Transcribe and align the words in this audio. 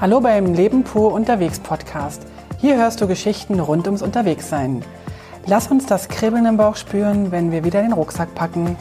Hallo 0.00 0.20
beim 0.20 0.54
Leben 0.54 0.82
pur 0.82 1.12
unterwegs 1.12 1.60
Podcast. 1.60 2.26
Hier 2.58 2.76
hörst 2.78 3.02
du 3.02 3.06
Geschichten 3.06 3.60
rund 3.60 3.84
ums 3.84 4.00
Unterwegssein. 4.00 4.82
Lass 5.44 5.70
uns 5.70 5.84
das 5.84 6.08
Kribbeln 6.08 6.46
im 6.46 6.56
Bauch 6.56 6.76
spüren, 6.76 7.30
wenn 7.32 7.52
wir 7.52 7.64
wieder 7.64 7.82
den 7.82 7.92
Rucksack 7.92 8.34
packen. 8.34 8.78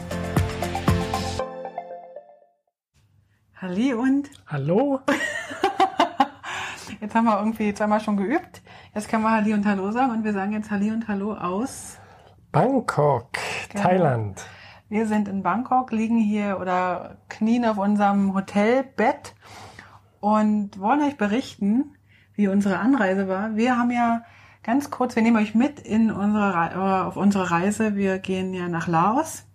Halli 3.58 3.94
und 3.94 4.30
Hallo? 4.48 5.02
jetzt 7.02 7.14
haben 7.14 7.26
wir 7.26 7.38
irgendwie 7.38 7.74
zweimal 7.74 8.00
schon 8.00 8.16
geübt. 8.16 8.62
Jetzt 8.96 9.10
können 9.10 9.24
wir 9.24 9.32
Halli 9.32 9.54
und 9.54 9.66
Hallo 9.66 9.92
sagen 9.92 10.12
und 10.12 10.24
wir 10.24 10.32
sagen 10.32 10.54
jetzt 10.54 10.72
Halli 10.72 10.90
und 10.90 11.10
Hallo 11.10 11.34
aus 11.34 11.98
Bangkok, 12.54 13.28
Genau. 13.70 13.84
Thailand. 13.84 14.42
Wir 14.88 15.06
sind 15.06 15.28
in 15.28 15.44
Bangkok, 15.44 15.92
liegen 15.92 16.18
hier 16.18 16.58
oder 16.60 17.18
knien 17.28 17.66
auf 17.66 17.78
unserem 17.78 18.34
Hotelbett 18.34 19.36
und 20.20 20.80
wollen 20.80 21.02
euch 21.02 21.18
berichten, 21.18 21.96
wie 22.34 22.48
unsere 22.48 22.80
Anreise 22.80 23.28
war. 23.28 23.56
Wir 23.56 23.78
haben 23.78 23.92
ja 23.92 24.24
ganz 24.64 24.90
kurz, 24.90 25.16
wir 25.16 25.24
nehmen 25.24 25.38
euch 25.38 25.56
mit 25.56 25.80
in 25.80 26.12
unsere, 26.12 26.52
äh, 26.74 27.06
auf 27.06 27.18
unsere 27.18 27.52
Reise. 27.52 27.96
Wir 27.96 28.20
gehen 28.20 28.54
ja 28.54 28.68
nach 28.68 28.88
Laos 28.88 29.46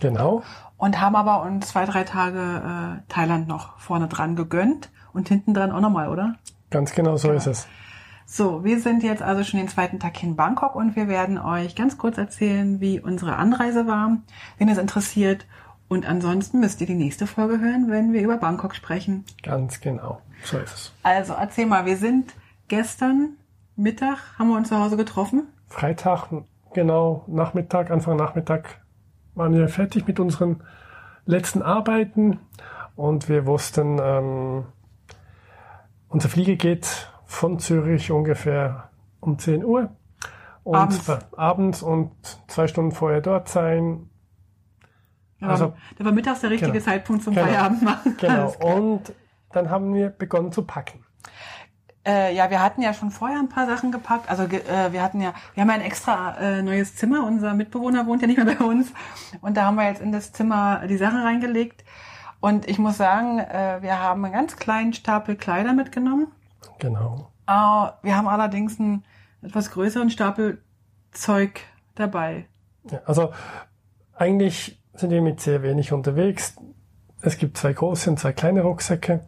Genau. 0.00 0.42
und 0.76 1.00
haben 1.00 1.16
aber 1.16 1.42
uns 1.42 1.68
zwei, 1.68 1.84
drei 1.84 2.04
Tage 2.04 2.38
äh, 2.38 3.02
Thailand 3.12 3.48
noch 3.48 3.78
vorne 3.78 4.08
dran 4.08 4.36
gegönnt 4.36 4.90
und 5.12 5.28
hinten 5.28 5.54
dran 5.54 5.72
auch 5.72 5.80
nochmal, 5.80 6.08
oder? 6.08 6.34
Ganz 6.70 6.92
genau 6.92 7.16
so 7.16 7.32
ist 7.32 7.46
es. 7.46 7.66
So, 8.30 8.62
wir 8.62 8.78
sind 8.78 9.02
jetzt 9.02 9.22
also 9.22 9.42
schon 9.42 9.58
den 9.58 9.68
zweiten 9.68 9.98
Tag 9.98 10.22
in 10.22 10.36
Bangkok 10.36 10.74
und 10.74 10.96
wir 10.96 11.08
werden 11.08 11.38
euch 11.38 11.74
ganz 11.74 11.96
kurz 11.96 12.18
erzählen, 12.18 12.78
wie 12.78 13.00
unsere 13.00 13.36
Anreise 13.36 13.86
war, 13.86 14.18
wenn 14.58 14.68
es 14.68 14.76
interessiert. 14.76 15.46
Und 15.88 16.06
ansonsten 16.06 16.60
müsst 16.60 16.80
ihr 16.80 16.86
die 16.86 16.94
nächste 16.94 17.26
Folge 17.26 17.60
hören, 17.60 17.90
wenn 17.90 18.12
wir 18.12 18.22
über 18.22 18.36
Bangkok 18.36 18.74
sprechen. 18.74 19.24
Ganz 19.42 19.80
genau. 19.80 20.20
So 20.44 20.58
ist 20.58 20.74
es. 20.74 20.92
Also 21.02 21.32
erzähl 21.32 21.66
mal, 21.66 21.86
wir 21.86 21.96
sind 21.96 22.34
gestern 22.68 23.36
Mittag, 23.74 24.18
haben 24.38 24.48
wir 24.48 24.56
uns 24.56 24.68
zu 24.68 24.78
Hause 24.78 24.96
getroffen. 24.96 25.48
Freitag, 25.68 26.28
genau, 26.74 27.24
Nachmittag, 27.26 27.90
Anfang 27.90 28.16
Nachmittag 28.16 28.82
waren 29.34 29.54
wir 29.54 29.68
fertig 29.68 30.06
mit 30.06 30.20
unseren 30.20 30.62
letzten 31.24 31.62
Arbeiten 31.62 32.40
und 32.96 33.28
wir 33.28 33.46
wussten, 33.46 33.98
ähm, 34.02 34.64
unser 36.08 36.28
Flieger 36.28 36.56
geht 36.56 37.10
von 37.24 37.58
Zürich 37.58 38.10
ungefähr 38.10 38.90
um 39.20 39.38
10 39.38 39.64
Uhr. 39.64 39.90
Und 40.64 40.74
Abends. 40.76 41.08
abends 41.36 41.82
und 41.82 42.10
zwei 42.46 42.66
Stunden 42.66 42.92
vorher 42.92 43.20
dort 43.20 43.48
sein. 43.48 44.10
Also- 45.40 45.74
da 45.98 46.04
war 46.04 46.12
mittags 46.12 46.40
der 46.40 46.50
richtige 46.50 46.72
Genau. 46.72 46.84
Zeitpunkt 46.84 47.22
zum 47.22 47.34
Genau. 47.34 47.46
Feierabend 47.46 47.82
machen. 47.82 48.16
Genau. 48.18 48.52
Und 48.60 49.12
dann 49.52 49.70
haben 49.70 49.94
wir 49.94 50.10
begonnen 50.10 50.52
zu 50.52 50.62
packen. 50.64 51.04
Äh, 52.06 52.34
ja, 52.34 52.48
wir 52.50 52.62
hatten 52.62 52.80
ja 52.80 52.94
schon 52.94 53.10
vorher 53.10 53.38
ein 53.38 53.48
paar 53.48 53.66
Sachen 53.66 53.92
gepackt. 53.92 54.30
Also 54.30 54.44
äh, 54.44 54.92
wir 54.92 55.02
hatten 55.02 55.20
ja, 55.20 55.34
wir 55.54 55.60
haben 55.62 55.68
ja 55.68 55.74
ein 55.74 55.80
extra 55.82 56.36
äh, 56.38 56.62
neues 56.62 56.96
Zimmer. 56.96 57.24
Unser 57.26 57.54
Mitbewohner 57.54 58.06
wohnt 58.06 58.22
ja 58.22 58.26
nicht 58.28 58.42
mehr 58.42 58.54
bei 58.56 58.64
uns. 58.64 58.92
Und 59.42 59.56
da 59.56 59.64
haben 59.66 59.74
wir 59.76 59.84
jetzt 59.84 60.00
in 60.00 60.10
das 60.12 60.32
Zimmer 60.32 60.86
die 60.88 60.96
Sachen 60.96 61.20
reingelegt. 61.20 61.84
Und 62.40 62.68
ich 62.68 62.78
muss 62.78 62.96
sagen, 62.96 63.40
äh, 63.40 63.78
wir 63.80 63.98
haben 64.00 64.24
einen 64.24 64.32
ganz 64.32 64.56
kleinen 64.56 64.92
Stapel 64.94 65.36
Kleider 65.36 65.72
mitgenommen. 65.72 66.28
Genau. 66.78 67.30
Wir 67.46 68.14
haben 68.16 68.28
allerdings 68.28 68.78
einen 68.78 69.04
etwas 69.42 69.70
größeren 69.70 70.10
Stapel 70.10 70.62
Zeug 71.12 71.60
dabei. 71.94 72.46
Ja, 72.90 73.00
also 73.06 73.32
eigentlich 74.14 74.82
sind 75.00 75.10
wir 75.10 75.22
mit 75.22 75.40
sehr 75.40 75.62
wenig 75.62 75.92
unterwegs. 75.92 76.56
Es 77.20 77.38
gibt 77.38 77.56
zwei 77.56 77.72
große 77.72 78.10
und 78.10 78.18
zwei 78.18 78.32
kleine 78.32 78.62
Rucksäcke, 78.62 79.20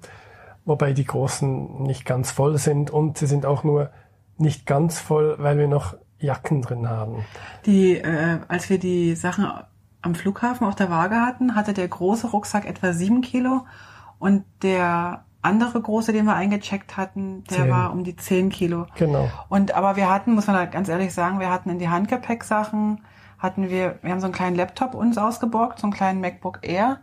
wobei 0.65 0.93
die 0.93 1.05
großen 1.05 1.83
nicht 1.83 2.05
ganz 2.05 2.31
voll 2.31 2.59
sind 2.59 2.91
und 2.91 3.19
sie 3.19 3.27
sind 3.27 3.47
auch 3.47 3.65
nur 3.65 3.91
nicht 4.37 4.67
ganz 4.67 4.99
voll, 4.99 5.37
weil 5.39 5.59
wir 5.59 5.69
noch 5.69 5.97
Jacken 6.19 6.63
drin 6.63 6.89
haben. 6.89 7.25
Die, 7.67 7.97
äh, 7.97 8.39
als 8.49 8.71
wir 8.71 8.79
die 8.79 9.15
Sachen 9.15 9.47
am 10.03 10.15
Flughafen 10.15 10.67
auf 10.67 10.75
der 10.75 10.91
Waage 10.91 11.17
hatten, 11.17 11.55
hatte 11.55 11.73
der 11.73 11.89
große 11.89 12.29
Rucksack 12.29 12.67
etwa 12.67 12.93
sieben 12.93 13.21
Kilo 13.21 13.67
und 14.19 14.45
der 14.63 15.25
andere 15.43 15.81
große, 15.81 16.13
den 16.13 16.27
wir 16.27 16.35
eingecheckt 16.35 16.97
hatten, 16.97 17.45
der 17.45 17.59
Zehn. 17.59 17.71
war 17.71 17.93
um 17.93 18.05
die 18.05 18.17
zehn 18.17 18.51
Kilo. 18.51 18.87
Genau. 18.97 19.31
Und 19.49 19.75
aber 19.75 19.97
wir 19.97 20.11
hatten, 20.11 20.35
muss 20.35 20.47
man 20.47 20.57
da 20.57 20.67
ganz 20.67 20.89
ehrlich 20.89 21.15
sagen, 21.15 21.41
wir 21.41 21.51
hatten 21.51 21.71
in 21.71 21.79
die 21.79 21.89
Handgepäcksachen, 21.89 23.01
hatten 23.41 23.69
wir, 23.71 23.99
wir 24.03 24.11
haben 24.13 24.21
so 24.21 24.27
einen 24.27 24.35
kleinen 24.35 24.55
Laptop 24.57 24.95
uns 24.95 25.19
ausgeborgt, 25.19 25.81
so 25.81 25.87
einen 25.87 25.93
kleinen 25.93 26.21
MacBook 26.21 26.61
Air. 26.63 26.99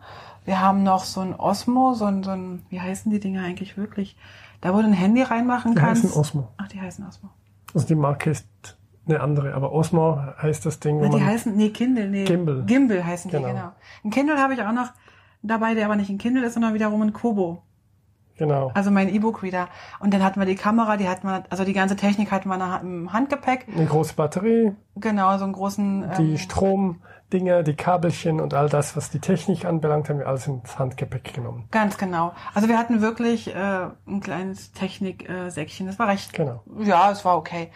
Wir 0.46 0.62
haben 0.62 0.84
noch 0.84 1.04
so 1.04 1.20
ein 1.22 1.36
Osmo, 1.36 1.94
so 1.94 2.06
ein, 2.06 2.24
so 2.24 2.32
ein, 2.32 2.66
wie 2.70 2.80
heißen 2.80 3.12
die 3.12 3.20
Dinge 3.20 3.42
eigentlich 3.44 3.76
wirklich? 3.76 4.16
Da 4.62 4.74
wo 4.74 4.78
du 4.80 4.86
ein 4.86 4.94
Handy 4.94 5.22
reinmachen 5.22 5.74
Die 5.76 5.80
kannst. 5.82 6.04
heißen 6.04 6.18
Osmo. 6.20 6.48
Ach, 6.58 6.68
die 6.68 6.80
heißen 6.80 7.06
Osmo. 7.06 7.30
Also 7.74 7.86
die 7.88 7.96
Marke 7.96 8.30
ist 8.30 8.48
eine 9.08 9.20
andere, 9.20 9.54
aber 9.54 9.72
Osmo 9.72 10.20
heißt 10.42 10.66
das 10.66 10.80
Ding. 10.80 11.00
Na, 11.02 11.10
die 11.10 11.24
heißen, 11.24 11.56
nee, 11.56 11.70
Kindle, 11.70 12.08
nee. 12.10 12.24
Gimbal. 12.26 12.64
Gimbal 12.66 13.06
heißen 13.06 13.30
die, 13.30 13.38
Genau. 13.38 13.48
genau. 13.50 13.72
Ein 14.04 14.10
Kindle 14.12 14.38
habe 14.38 14.54
ich 14.54 14.62
auch 14.62 14.72
noch 14.72 14.92
dabei, 15.44 15.74
der 15.76 15.86
aber 15.86 15.96
nicht 15.96 16.10
ein 16.10 16.18
Kindle 16.18 16.46
ist, 16.46 16.54
sondern 16.54 16.74
wiederum 16.74 17.02
ein 17.02 17.14
Kobo. 17.14 17.62
Genau. 18.38 18.72
Also 18.74 18.92
mein 18.92 19.10
E-Book-Reader. 19.10 19.68
Und 20.00 20.14
dann 20.14 20.24
hatten 20.24 20.40
wir 20.40 20.46
die 20.46 20.56
Kamera, 20.56 20.98
die 20.98 21.08
hatten 21.10 21.28
wir, 21.28 21.44
also 21.50 21.64
die 21.66 21.74
ganze 21.74 21.96
Technik 21.96 22.32
hatten 22.32 22.50
wir 22.50 22.82
im 22.82 23.12
Handgepäck. 23.14 23.68
Eine 23.74 23.86
große 23.86 24.14
Batterie, 24.16 24.74
Genau, 24.96 25.38
so 25.38 25.44
einen 25.44 25.54
großen, 25.54 26.12
die 26.18 26.32
ähm, 26.32 26.38
Stromdinger, 26.38 27.62
die 27.64 27.76
Kabelchen 27.76 28.40
und 28.40 28.54
all 28.54 28.68
das, 28.70 28.96
was 28.98 29.10
die 29.12 29.20
Technik 29.20 29.66
anbelangt, 29.66 30.10
haben 30.10 30.20
wir 30.20 30.28
alles 30.28 30.48
ins 30.48 30.80
Handgepäck 30.80 31.34
genommen. 31.34 31.66
ganz 31.72 31.98
genau. 31.98 32.34
Also 32.54 32.68
wir 32.68 32.78
hatten 32.78 33.02
wirklich 33.02 33.54
äh, 33.56 33.88
ein 34.08 34.20
kleines 34.22 34.72
Technik-Säckchen. 34.72 35.88
Das 35.88 36.00
war 36.00 36.08
recht, 36.08 36.34
Genau. 36.34 36.64
ja, 36.80 37.12
es 37.12 37.26
war 37.26 37.38
okay. 37.38 37.70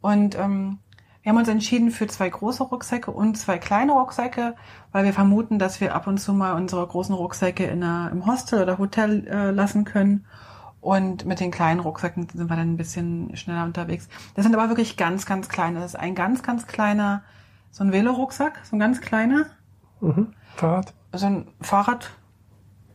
Und 0.00 0.38
ähm, 0.38 0.78
wir 1.22 1.30
haben 1.30 1.38
uns 1.38 1.48
entschieden 1.48 1.90
für 1.90 2.06
zwei 2.06 2.28
große 2.28 2.62
Rucksäcke 2.62 3.10
und 3.10 3.36
zwei 3.36 3.58
kleine 3.58 3.92
Rucksäcke, 3.92 4.54
weil 4.92 5.04
wir 5.04 5.12
vermuten, 5.12 5.58
dass 5.58 5.80
wir 5.80 5.94
ab 5.94 6.06
und 6.06 6.18
zu 6.18 6.32
mal 6.32 6.52
unsere 6.54 6.86
großen 6.86 7.14
Rucksäcke 7.14 7.64
in 7.66 7.82
einer, 7.82 8.10
im 8.10 8.24
Hostel 8.26 8.62
oder 8.62 8.78
Hotel 8.78 9.26
äh, 9.26 9.50
lassen 9.50 9.84
können. 9.84 10.24
Und 10.80 11.26
mit 11.26 11.40
den 11.40 11.50
kleinen 11.50 11.80
Rucksäcken 11.80 12.28
sind 12.32 12.48
wir 12.48 12.56
dann 12.56 12.72
ein 12.74 12.76
bisschen 12.76 13.36
schneller 13.36 13.64
unterwegs. 13.64 14.08
Das 14.36 14.44
sind 14.44 14.54
aber 14.54 14.68
wirklich 14.68 14.96
ganz, 14.96 15.26
ganz 15.26 15.48
kleine. 15.48 15.80
Das 15.80 15.94
ist 15.94 16.00
ein 16.00 16.14
ganz, 16.14 16.42
ganz 16.44 16.66
kleiner, 16.68 17.22
so 17.72 17.82
ein 17.82 17.92
Velorucksack, 17.92 18.60
so 18.64 18.76
ein 18.76 18.78
ganz 18.78 19.00
kleiner, 19.00 19.46
Mhm. 20.00 20.28
Fahrrad? 20.54 20.94
so 21.12 21.26
ein 21.26 21.48
Fahrrad. 21.60 22.10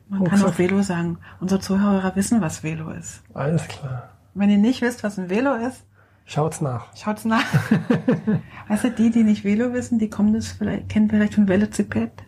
Man 0.07 0.23
kann 0.23 0.39
Rucksack. 0.39 0.53
auch 0.53 0.57
Velo 0.59 0.81
sagen. 0.81 1.17
Unsere 1.41 1.59
Zuhörer 1.59 2.15
wissen, 2.15 2.39
was 2.39 2.63
Velo 2.63 2.89
ist. 2.91 3.21
Alles 3.33 3.67
klar. 3.67 4.09
Wenn 4.33 4.49
ihr 4.49 4.57
nicht 4.57 4.81
wisst, 4.81 5.03
was 5.03 5.17
ein 5.19 5.29
Velo 5.29 5.53
ist, 5.55 5.83
Schaut's 6.25 6.61
nach. 6.61 6.95
Schaut's 6.95 7.25
nach. 7.25 7.43
weißt 8.67 8.85
du, 8.85 8.91
die, 8.91 9.11
die 9.11 9.23
nicht 9.23 9.43
Velo 9.43 9.73
wissen, 9.73 9.99
die 9.99 10.09
kommen 10.09 10.33
das 10.33 10.47
vielleicht, 10.47 10.89
kennen 10.89 11.09
vielleicht 11.09 11.35
von 11.35 11.47
Velociped. 11.47 12.23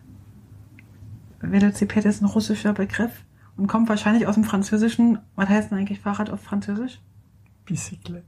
Velociped 1.39 2.05
ist 2.05 2.21
ein 2.21 2.25
russischer 2.25 2.73
Begriff 2.73 3.23
und 3.57 3.67
kommt 3.67 3.89
wahrscheinlich 3.89 4.27
aus 4.27 4.35
dem 4.35 4.43
Französischen. 4.43 5.19
Was 5.35 5.49
heißt 5.49 5.71
denn 5.71 5.77
eigentlich 5.77 6.01
Fahrrad 6.01 6.29
auf 6.29 6.41
Französisch? 6.41 6.99
Bicyclette. 7.65 8.25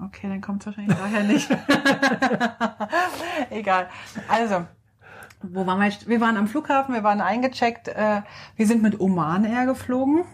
Okay, 0.00 0.28
dann 0.28 0.40
kommt 0.40 0.62
es 0.62 0.66
wahrscheinlich 0.66 0.96
daher 0.96 1.24
nicht. 1.24 1.50
Egal. 3.50 3.88
Also, 4.28 4.66
wo 5.42 5.66
waren 5.66 5.80
wir 5.80 5.86
jetzt? 5.86 6.08
Wir 6.08 6.20
waren 6.20 6.36
am 6.36 6.46
Flughafen, 6.46 6.94
wir 6.94 7.02
waren 7.02 7.20
eingecheckt. 7.20 7.88
Äh, 7.88 8.22
wir 8.54 8.66
sind 8.66 8.82
mit 8.82 9.00
Oman 9.00 9.44
Air 9.44 9.66
geflogen. 9.66 10.24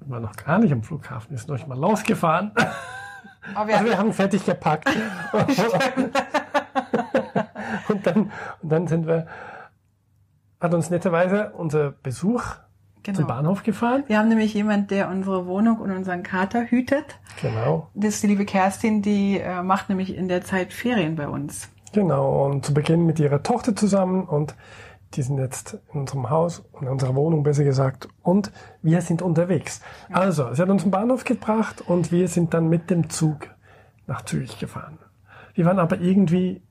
Wir 0.00 0.10
waren 0.10 0.22
noch 0.22 0.36
gar 0.36 0.58
nicht 0.58 0.72
am 0.72 0.84
Flughafen, 0.84 1.30
wir 1.30 1.38
sind 1.38 1.48
noch 1.48 1.66
mal 1.66 1.78
losgefahren. 1.78 2.52
Aber 3.54 3.68
wir, 3.68 3.76
Also 3.76 3.90
wir 3.90 3.98
haben 3.98 4.12
fertig 4.12 4.44
gepackt. 4.44 4.88
und, 7.88 8.06
dann, 8.06 8.32
und 8.62 8.72
dann 8.72 8.86
sind 8.86 9.06
wir, 9.06 9.26
hat 10.60 10.74
uns 10.74 10.90
netterweise 10.90 11.52
unser 11.56 11.90
Besuch 11.90 12.42
zum 13.04 13.14
genau. 13.14 13.28
Bahnhof 13.28 13.62
gefahren. 13.62 14.04
Wir 14.06 14.18
haben 14.18 14.28
nämlich 14.28 14.52
jemand, 14.54 14.90
der 14.90 15.08
unsere 15.08 15.46
Wohnung 15.46 15.78
und 15.78 15.90
unseren 15.90 16.22
Kater 16.22 16.64
hütet. 16.66 17.18
Genau, 17.40 17.88
Das 17.94 18.14
ist 18.14 18.22
die 18.22 18.26
liebe 18.26 18.44
Kerstin, 18.44 19.02
die 19.02 19.38
äh, 19.38 19.62
macht 19.62 19.88
nämlich 19.88 20.14
in 20.14 20.28
der 20.28 20.42
Zeit 20.42 20.72
Ferien 20.72 21.16
bei 21.16 21.28
uns. 21.28 21.68
genau. 21.92 22.44
Und 22.46 22.66
zu 22.66 22.74
Beginn 22.74 23.06
mit 23.06 23.18
ihrer 23.18 23.42
Tochter 23.42 23.74
zusammen 23.74 24.24
und 24.24 24.54
die 25.14 25.22
sind 25.22 25.38
jetzt 25.38 25.78
in 25.92 26.00
unserem 26.00 26.30
Haus, 26.30 26.64
in 26.80 26.88
unserer 26.88 27.14
Wohnung 27.14 27.42
besser 27.42 27.64
gesagt. 27.64 28.08
Und 28.22 28.52
wir 28.82 29.00
sind 29.00 29.22
unterwegs. 29.22 29.80
Also, 30.10 30.52
sie 30.52 30.62
hat 30.62 30.68
uns 30.68 30.82
zum 30.82 30.90
Bahnhof 30.90 31.24
gebracht 31.24 31.80
und 31.80 32.12
wir 32.12 32.28
sind 32.28 32.54
dann 32.54 32.68
mit 32.68 32.90
dem 32.90 33.08
Zug 33.08 33.48
nach 34.06 34.22
Zürich 34.22 34.58
gefahren. 34.58 34.98
Wir 35.54 35.64
waren 35.64 35.78
aber 35.78 36.00
irgendwie 36.00 36.62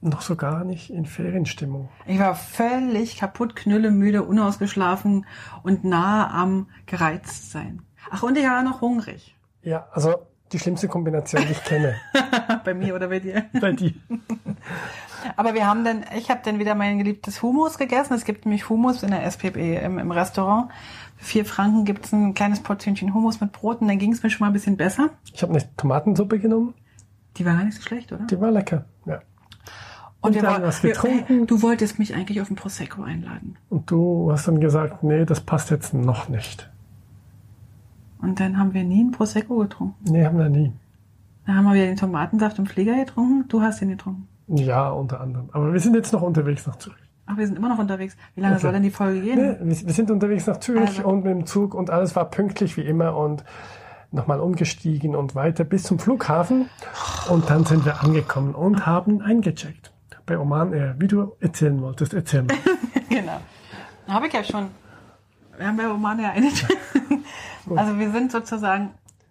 noch 0.00 0.20
so 0.20 0.36
gar 0.36 0.64
nicht 0.64 0.90
in 0.90 1.06
Ferienstimmung. 1.06 1.88
Ich 2.06 2.18
war 2.18 2.34
völlig 2.34 3.16
kaputt, 3.16 3.56
knüllemüde, 3.56 4.22
unausgeschlafen 4.22 5.26
und 5.62 5.84
nahe 5.84 6.30
am 6.30 6.68
gereizt 6.86 7.50
sein. 7.50 7.82
Ach, 8.10 8.22
und 8.22 8.36
ich 8.36 8.44
war 8.44 8.62
noch 8.62 8.82
hungrig. 8.82 9.34
Ja, 9.62 9.88
also 9.92 10.26
die 10.52 10.58
schlimmste 10.58 10.88
Kombination, 10.88 11.42
die 11.46 11.52
ich 11.52 11.64
kenne. 11.64 11.96
bei 12.64 12.74
mir 12.74 12.94
oder 12.94 13.08
bei 13.08 13.18
dir. 13.18 13.46
bei 13.60 13.72
dir. 13.72 13.94
Aber 15.36 15.54
wir 15.54 15.66
haben 15.66 15.84
dann, 15.84 16.04
ich 16.16 16.30
habe 16.30 16.40
dann 16.44 16.58
wieder 16.58 16.74
mein 16.74 16.98
geliebtes 16.98 17.42
Hummus 17.42 17.78
gegessen. 17.78 18.14
Es 18.14 18.24
gibt 18.24 18.44
nämlich 18.46 18.68
Hummus 18.68 19.02
in 19.02 19.10
der 19.10 19.24
SPB 19.24 19.76
im, 19.82 19.98
im 19.98 20.10
Restaurant. 20.10 20.70
Für 21.16 21.24
vier 21.24 21.44
Franken 21.44 21.84
gibt's 21.84 22.12
ein 22.12 22.34
kleines 22.34 22.60
Portionchen 22.60 23.14
Hummus 23.14 23.40
mit 23.40 23.52
Brot 23.52 23.80
und 23.80 23.88
dann 23.88 23.98
ging 23.98 24.12
es 24.12 24.22
mir 24.22 24.30
schon 24.30 24.44
mal 24.44 24.50
ein 24.50 24.52
bisschen 24.52 24.76
besser. 24.76 25.10
Ich 25.32 25.42
habe 25.42 25.52
eine 25.52 25.62
Tomatensuppe 25.76 26.38
genommen. 26.38 26.74
Die 27.36 27.44
war 27.46 27.54
gar 27.54 27.64
nicht 27.64 27.76
so 27.76 27.82
schlecht, 27.82 28.12
oder? 28.12 28.24
Die 28.26 28.40
war 28.40 28.50
lecker. 28.50 28.84
Ja. 29.06 29.20
Und, 30.20 30.30
Und 30.30 30.34
wir 30.36 30.42
dann 30.42 30.54
woll- 30.62 30.68
was 30.68 30.82
wir- 30.82 30.90
getrunken. 30.92 31.46
Du 31.46 31.62
wolltest 31.62 31.98
mich 31.98 32.14
eigentlich 32.14 32.40
auf 32.40 32.50
ein 32.50 32.56
Prosecco 32.56 33.02
einladen. 33.02 33.56
Und 33.70 33.90
du 33.90 34.30
hast 34.32 34.48
dann 34.48 34.60
gesagt, 34.60 35.02
nee, 35.02 35.24
das 35.24 35.40
passt 35.40 35.70
jetzt 35.70 35.92
noch 35.94 36.28
nicht. 36.28 36.70
Und 38.20 38.40
dann 38.40 38.58
haben 38.58 38.72
wir 38.72 38.84
nie 38.84 39.00
einen 39.00 39.10
Prosecco 39.10 39.56
getrunken. 39.58 39.96
Nee, 40.10 40.24
haben 40.24 40.38
wir 40.38 40.48
nie. 40.48 40.72
Dann 41.46 41.56
haben 41.56 41.64
wir 41.66 41.74
wieder 41.74 41.86
den 41.86 41.96
Tomatensaft 41.96 42.58
im 42.58 42.64
Flieger 42.66 42.94
getrunken. 42.96 43.46
Du 43.48 43.60
hast 43.60 43.80
den 43.82 43.90
getrunken. 43.90 44.26
Ja, 44.46 44.90
unter 44.90 45.20
anderem. 45.20 45.48
Aber 45.52 45.72
wir 45.72 45.80
sind 45.80 45.94
jetzt 45.94 46.12
noch 46.12 46.22
unterwegs 46.22 46.66
nach 46.66 46.76
Zürich. 46.76 46.98
Ach, 47.26 47.36
wir 47.38 47.46
sind 47.46 47.56
immer 47.56 47.70
noch 47.70 47.78
unterwegs. 47.78 48.16
Wie 48.34 48.42
lange 48.42 48.54
Okay. 48.54 48.62
soll 48.62 48.72
denn 48.72 48.82
die 48.82 48.90
Folge 48.90 49.20
gehen? 49.22 49.36
Nee, 49.36 49.56
wir, 49.60 49.86
wir 49.86 49.92
sind 49.94 50.10
unterwegs 50.10 50.46
nach 50.46 50.58
Zürich 50.58 50.98
Also. 50.98 51.08
und 51.08 51.24
mit 51.24 51.32
dem 51.32 51.46
Zug 51.46 51.74
und 51.74 51.88
alles 51.90 52.14
war 52.16 52.28
pünktlich 52.30 52.76
wie 52.76 52.82
immer 52.82 53.16
und 53.16 53.44
nochmal 54.10 54.40
umgestiegen 54.40 55.16
und 55.16 55.34
weiter 55.34 55.64
bis 55.64 55.84
zum 55.84 55.98
Flughafen. 55.98 56.68
Und 57.30 57.48
dann 57.48 57.64
sind 57.64 57.84
wir 57.86 58.02
angekommen 58.02 58.54
und 58.54 58.86
haben 58.86 59.22
eingecheckt. 59.22 59.92
Bei 60.26 60.38
Oman 60.38 60.72
Air, 60.72 60.94
wie 60.98 61.06
du 61.08 61.32
erzählen 61.40 61.80
wolltest. 61.82 62.14
Erzähl 62.14 62.42
mal. 62.42 62.54
genau. 63.08 63.40
Habe 64.06 64.26
ich 64.26 64.32
ja 64.32 64.44
schon. 64.44 64.68
Wir 65.56 65.66
haben 65.66 65.76
bei 65.76 65.88
Oman 65.90 66.20
ja 66.20 66.30
eine. 66.30 66.48
also 67.76 67.98
wir 67.98 68.10
sind 68.10 68.32
sozusagen 68.32 68.90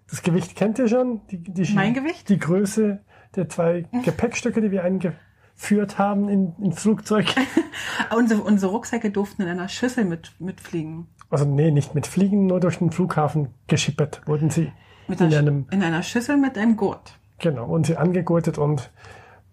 Das 0.10 0.22
Gewicht 0.22 0.56
kennt 0.56 0.80
ihr 0.80 0.88
schon? 0.88 1.22
Die, 1.32 1.38
die, 1.38 1.74
Mein 1.74 1.94
Gewicht? 1.94 2.28
Die 2.30 2.38
Größe 2.40 3.00
der 3.36 3.50
zwei 3.50 3.86
Gepäckstücke, 4.04 4.62
die 4.62 4.72
wir 4.72 4.84
eingeführt 4.84 5.98
haben 5.98 6.30
in, 6.30 6.56
ins 6.62 6.82
Flugzeug. 6.82 7.26
Unsere, 8.16 8.42
unsere 8.42 8.72
Rucksäcke 8.72 9.12
durften 9.12 9.44
in 9.44 9.48
einer 9.50 9.68
Schüssel 9.68 10.06
mit, 10.06 10.32
mitfliegen. 10.40 11.08
Also 11.30 11.46
nee, 11.46 11.72
nicht 11.72 11.96
mit 11.96 12.06
Fliegen, 12.08 12.46
nur 12.46 12.60
durch 12.60 12.78
den 12.78 12.92
Flughafen 12.92 13.50
geschippert 13.68 14.22
wurden 14.26 14.50
sie. 14.50 14.72
Mit 15.08 15.20
in 15.20 15.28
einer, 15.28 15.38
einem, 15.40 15.66
in 15.72 15.84
einer 15.84 16.04
Schüssel 16.04 16.38
mit 16.38 16.58
einem 16.58 16.78
Gurt. 16.78 17.18
genau, 17.40 17.68
wurden 17.68 17.84
sie 17.84 17.98
angegurtet 17.98 18.58
und 18.58 18.92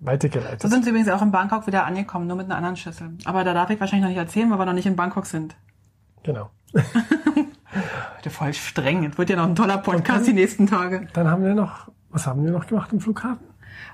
weitergeleitet. 0.01 0.63
So 0.63 0.69
sind 0.69 0.85
sie 0.85 0.91
übrigens 0.91 1.09
auch 1.09 1.23
in 1.23 1.31
Bangkok 1.31 1.67
wieder 1.67 1.85
angekommen, 1.85 2.27
nur 2.27 2.37
mit 2.37 2.47
einer 2.47 2.57
anderen 2.57 2.77
Schüssel. 2.77 3.17
Aber 3.25 3.45
da 3.45 3.55
darf 3.55 3.71
ich 3.71 3.81
wahrscheinlich 3.81 4.03
noch 4.03 4.11
nicht 4.11 4.19
erzählen, 4.19 4.51
weil 4.51 4.59
wir 4.59 4.67
noch 4.67 4.73
nicht 4.73 4.87
in 4.87 4.97
Bangkok 4.97 5.27
sind. 5.27 5.57
Genau. 6.23 6.51
Heute 8.17 8.31
voll 8.31 8.53
streng. 8.53 9.03
Jetzt 9.03 9.19
wird 9.19 9.31
ja 9.31 9.37
noch 9.37 9.47
ein 9.47 9.55
toller 9.55 9.79
Podcast 9.79 10.27
die 10.27 10.33
nächsten 10.33 10.67
Tage. 10.67 11.09
Dann 11.13 11.29
haben 11.29 11.45
wir 11.45 11.55
noch, 11.55 11.91
was 12.11 12.27
haben 12.27 12.45
wir 12.45 12.51
noch 12.51 12.67
gemacht 12.67 12.93
im 12.93 13.01
Flughafen? 13.01 13.47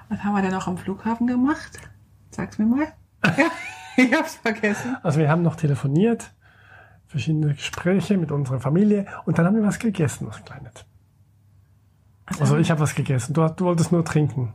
Was 0.08 0.22
haben 0.22 0.34
wir 0.34 0.42
denn 0.42 0.52
noch 0.52 0.66
am 0.66 0.78
Flughafen 0.78 1.26
gemacht? 1.26 1.78
Sag's 2.30 2.58
mir 2.58 2.66
mal. 2.66 2.86
Ja, 3.96 4.04
ich 4.04 4.12
hab's 4.14 4.34
vergessen. 4.36 4.96
Also 5.02 5.18
wir 5.18 5.30
haben 5.30 5.40
noch 5.42 5.56
telefoniert, 5.56 6.32
verschiedene 7.06 7.54
Gespräche 7.54 8.18
mit 8.18 8.30
unserer 8.30 8.60
Familie 8.60 9.06
und 9.24 9.38
dann 9.38 9.46
haben 9.46 9.56
wir 9.56 9.62
was 9.64 9.78
gegessen, 9.78 10.26
was 10.28 10.44
Kleines. 10.44 10.84
Also 12.26 12.58
ich 12.58 12.70
habe 12.70 12.80
was 12.80 12.94
gegessen. 12.94 13.32
Du, 13.32 13.48
du 13.48 13.64
wolltest 13.64 13.92
nur 13.92 14.04
trinken. 14.04 14.52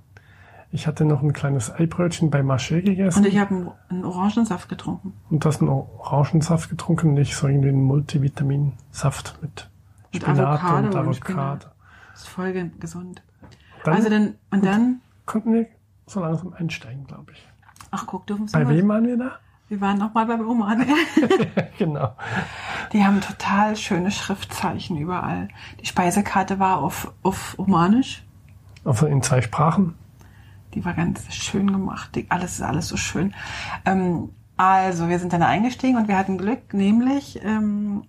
Ich 0.73 0.87
hatte 0.87 1.03
noch 1.05 1.21
ein 1.21 1.33
kleines 1.33 1.71
Eibrötchen 1.73 2.29
bei 2.29 2.41
Marché 2.41 2.81
gegessen 2.81 3.19
Und 3.19 3.25
ich 3.25 3.37
habe 3.39 3.73
einen, 3.89 4.05
Orangensaft 4.05 4.69
getrunken. 4.69 5.13
und 5.29 5.43
du 5.43 5.47
hast 5.49 5.59
einen 5.61 5.69
Orangensaft 5.69 6.69
getrunken 6.69 7.09
und 7.09 7.17
ich 7.17 7.35
so 7.35 7.47
irgendwie 7.47 7.69
einen 7.69 7.83
Multivitaminsaft 7.83 9.39
mit 9.41 9.69
Spinat 10.15 10.39
Avocado 10.39 10.77
und 10.77 10.85
und 10.85 10.95
Avocado. 10.95 11.13
Spinat. 11.15 11.71
Das 12.13 12.21
ist 12.21 12.27
voll 12.29 12.53
ge- 12.53 12.69
gesund. 12.79 13.21
Dann 13.83 13.93
also 13.95 14.09
dann, 14.09 14.35
und 14.51 14.63
dann, 14.65 15.01
konnten 15.31 15.53
wir 15.53 15.65
so 16.07 16.19
langsam 16.19 16.53
einsteigen, 16.53 17.05
glaube 17.07 17.31
ich. 17.33 17.47
ach 17.91 18.05
guck, 18.05 18.27
dürfen 18.27 18.47
Sie 18.47 18.53
Bei 18.53 18.63
mal. 18.63 18.75
wem 18.75 18.87
waren 18.89 19.07
wir 19.07 19.17
da? 19.17 19.31
Wir 19.69 19.79
waren 19.79 19.97
noch 19.97 20.13
mal 20.13 20.25
bei 20.25 20.37
Oma. 20.43 20.75
genau. 21.77 22.13
Die 22.91 23.05
haben 23.05 23.21
total 23.21 23.77
schöne 23.77 24.11
Schriftzeichen 24.11 24.97
überall. 24.97 25.47
Die 25.79 25.85
Speisekarte 25.85 26.59
war 26.59 26.79
auf, 26.79 27.13
auf 27.23 27.57
Omanisch. 27.57 28.23
Also 28.83 29.05
in 29.05 29.23
zwei 29.23 29.41
Sprachen. 29.41 29.95
Die 30.73 30.83
war 30.83 30.93
ganz 30.93 31.33
schön 31.33 31.71
gemacht. 31.71 32.15
Die, 32.15 32.29
alles 32.29 32.53
ist 32.55 32.61
alles 32.63 32.89
so 32.89 32.97
schön. 32.97 33.33
Ähm, 33.85 34.31
also, 34.57 35.07
wir 35.07 35.19
sind 35.19 35.31
dann 35.31 35.43
eingestiegen 35.43 35.97
und 35.97 36.07
wir 36.09 36.17
hatten 36.17 36.37
Glück, 36.37 36.73
nämlich 36.73 37.39
ähm, 37.43 38.03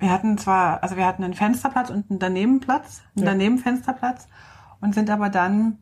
wir 0.00 0.10
hatten 0.10 0.36
zwar, 0.38 0.82
also 0.82 0.96
wir 0.96 1.06
hatten 1.06 1.22
einen 1.24 1.34
Fensterplatz 1.34 1.88
und 1.90 2.10
einen 2.10 2.18
Danebenplatz, 2.18 3.02
einen 3.16 3.24
Ja. 3.26 3.32
Danebenfensterplatz 3.32 4.26
und 4.80 4.94
sind 4.94 5.08
aber 5.08 5.30
dann, 5.30 5.78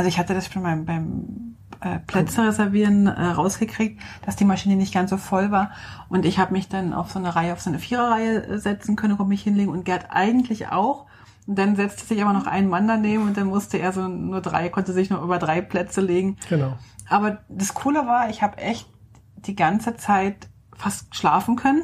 also 0.00 0.08
ich 0.08 0.18
hatte 0.18 0.32
das 0.32 0.50
schon 0.50 0.62
beim, 0.62 0.86
beim 0.86 1.56
äh, 1.82 1.98
Plätze 1.98 2.42
reservieren 2.42 3.06
äh, 3.06 3.10
rausgekriegt, 3.10 4.00
dass 4.24 4.34
die 4.34 4.46
Maschine 4.46 4.76
nicht 4.76 4.94
ganz 4.94 5.10
so 5.10 5.18
voll 5.18 5.50
war 5.50 5.72
und 6.08 6.24
ich 6.24 6.38
habe 6.38 6.54
mich 6.54 6.70
dann 6.70 6.94
auf 6.94 7.10
so 7.10 7.18
eine 7.18 7.36
Reihe, 7.36 7.52
auf 7.52 7.60
so 7.60 7.68
eine 7.68 7.78
Viererreihe 7.78 8.46
äh, 8.46 8.58
setzen 8.58 8.96
können, 8.96 9.18
konnte 9.18 9.28
mich 9.28 9.42
hinlegen 9.42 9.70
und 9.70 9.84
Gerd 9.84 10.06
eigentlich 10.08 10.68
auch. 10.68 11.04
Und 11.46 11.58
dann 11.58 11.76
setzte 11.76 12.06
sich 12.06 12.22
aber 12.22 12.32
noch 12.32 12.46
ein 12.46 12.70
Mann 12.70 12.88
daneben 12.88 13.24
und 13.24 13.36
dann 13.36 13.48
musste 13.48 13.76
er 13.76 13.92
so 13.92 14.08
nur 14.08 14.40
drei, 14.40 14.70
konnte 14.70 14.94
sich 14.94 15.10
nur 15.10 15.20
über 15.20 15.38
drei 15.38 15.60
Plätze 15.60 16.00
legen. 16.00 16.38
Genau. 16.48 16.78
Aber 17.10 17.40
das 17.50 17.74
Coole 17.74 18.06
war, 18.06 18.30
ich 18.30 18.40
habe 18.40 18.56
echt 18.56 18.88
die 19.36 19.54
ganze 19.54 19.96
Zeit 19.96 20.48
fast 20.74 21.14
schlafen 21.14 21.56
können. 21.56 21.82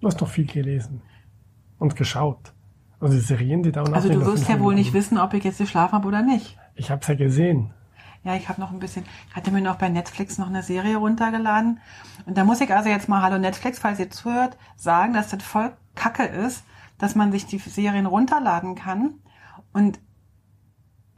Du 0.00 0.08
hast 0.08 0.20
noch 0.20 0.28
viel 0.28 0.46
gelesen 0.46 1.00
und 1.78 1.94
geschaut. 1.94 2.54
Also 2.98 3.14
die 3.14 3.20
Serien, 3.20 3.62
die 3.62 3.70
dauern 3.70 3.92
auch 3.92 3.94
Also 3.94 4.08
du 4.08 4.26
wirst 4.26 4.48
ja 4.48 4.58
wohl 4.58 4.74
nicht 4.74 4.94
wissen, 4.94 5.16
ob 5.16 5.32
ich 5.32 5.44
jetzt 5.44 5.58
geschlafen 5.58 5.92
habe 5.92 6.08
oder 6.08 6.22
nicht. 6.22 6.58
Ich 6.76 6.90
habe 6.90 7.00
es 7.00 7.08
ja 7.08 7.14
gesehen. 7.14 7.72
Ja, 8.22 8.34
ich 8.34 8.48
habe 8.48 8.60
noch 8.60 8.72
ein 8.72 8.78
bisschen, 8.78 9.04
hatte 9.32 9.50
mir 9.50 9.60
noch 9.60 9.76
bei 9.76 9.88
Netflix 9.88 10.36
noch 10.36 10.48
eine 10.48 10.62
Serie 10.62 10.96
runtergeladen. 10.96 11.80
Und 12.26 12.36
da 12.36 12.44
muss 12.44 12.60
ich 12.60 12.72
also 12.74 12.88
jetzt 12.88 13.08
mal, 13.08 13.22
hallo 13.22 13.38
Netflix, 13.38 13.78
falls 13.78 14.00
ihr 14.00 14.10
zuhört, 14.10 14.56
sagen, 14.76 15.12
dass 15.12 15.28
das 15.28 15.42
voll 15.42 15.72
kacke 15.94 16.24
ist, 16.24 16.64
dass 16.98 17.14
man 17.14 17.32
sich 17.32 17.46
die 17.46 17.58
Serien 17.58 18.06
runterladen 18.06 18.74
kann. 18.74 19.14
Und 19.72 20.00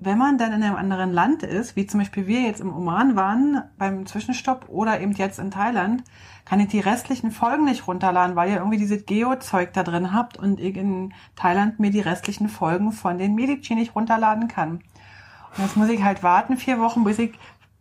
wenn 0.01 0.19
man 0.19 0.39
dann 0.39 0.53
in 0.53 0.63
einem 0.63 0.77
anderen 0.77 1.13
Land 1.13 1.43
ist, 1.43 1.75
wie 1.75 1.87
zum 1.87 2.01
Beispiel 2.01 2.27
wir 2.27 2.43
jetzt 2.43 2.61
im 2.61 2.77
Oman 2.77 3.17
waren, 3.17 3.63
beim 3.79 4.07
Zwischenstopp 4.07 4.67
oder 4.69 5.01
eben 5.01 5.13
jetzt 5.13 5.41
in 5.41 5.51
Thailand, 5.51 6.05
kann 6.45 6.61
ich 6.61 6.69
die 6.69 6.81
restlichen 6.81 7.33
Folgen 7.33 7.65
nicht 7.65 7.89
runterladen, 7.89 8.37
weil 8.37 8.51
ihr 8.51 8.59
irgendwie 8.59 8.79
dieses 8.79 9.07
Geo-Zeug 9.07 9.73
da 9.73 9.83
drin 9.83 10.13
habt 10.13 10.37
und 10.37 10.61
ich 10.61 10.77
in 10.77 11.15
Thailand 11.35 11.81
mir 11.81 11.91
die 11.91 12.01
restlichen 12.01 12.49
Folgen 12.49 12.93
von 12.93 13.19
den 13.19 13.35
Medici 13.35 13.75
nicht 13.75 13.97
runterladen 13.97 14.47
kann. 14.47 14.81
Jetzt 15.59 15.77
muss 15.77 15.89
ich 15.89 16.03
halt 16.03 16.23
warten, 16.23 16.57
vier 16.57 16.79
Wochen, 16.79 17.05
bis 17.05 17.19
ich 17.19 17.33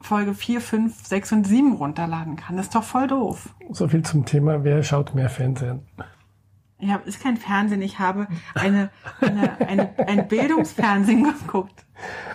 Folge 0.02 0.34
4, 0.34 0.62
5, 0.62 1.06
6 1.06 1.32
und 1.32 1.48
7 1.48 1.74
runterladen 1.74 2.36
kann. 2.36 2.58
Das 2.58 2.68
ist 2.68 2.76
doch 2.76 2.84
voll 2.84 3.08
doof. 3.08 3.54
So 3.72 3.88
viel 3.88 4.04
zum 4.04 4.26
Thema, 4.26 4.64
wer 4.64 4.84
schaut 4.84 5.16
mehr 5.16 5.30
Fernsehen? 5.30 5.82
Ich 6.80 6.92
habe, 6.92 7.08
ist 7.08 7.22
kein 7.22 7.38
Fernsehen, 7.38 7.82
ich 7.82 7.98
habe 7.98 8.28
eine, 8.54 8.92
eine, 9.20 9.60
eine, 9.68 9.98
ein 10.08 10.28
Bildungsfernsehen 10.28 11.24
geguckt. 11.24 11.86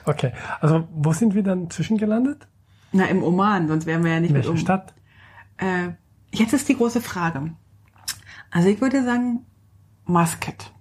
Okay, 0.05 0.33
also 0.61 0.89
wo 0.93 1.13
sind 1.13 1.35
wir 1.35 1.45
dann 1.45 1.71
zwischengelandet? 1.71 2.49
Na, 2.91 3.05
im 3.05 3.23
Oman, 3.23 3.69
sonst 3.69 3.87
wären 3.87 4.05
wir 4.05 4.13
ja 4.13 4.21
nicht 4.21 4.31
In 4.31 4.37
mit 4.37 4.47
um. 4.47 4.57
Stadt? 4.57 4.95
Äh, 5.59 5.91
jetzt 6.33 6.53
ist 6.53 6.69
die 6.69 6.77
große 6.77 7.01
Frage. 7.01 7.53
Also 8.51 8.69
ich 8.69 8.81
würde 8.81 9.05
sagen 9.05 9.47
Muscat. 10.05 10.73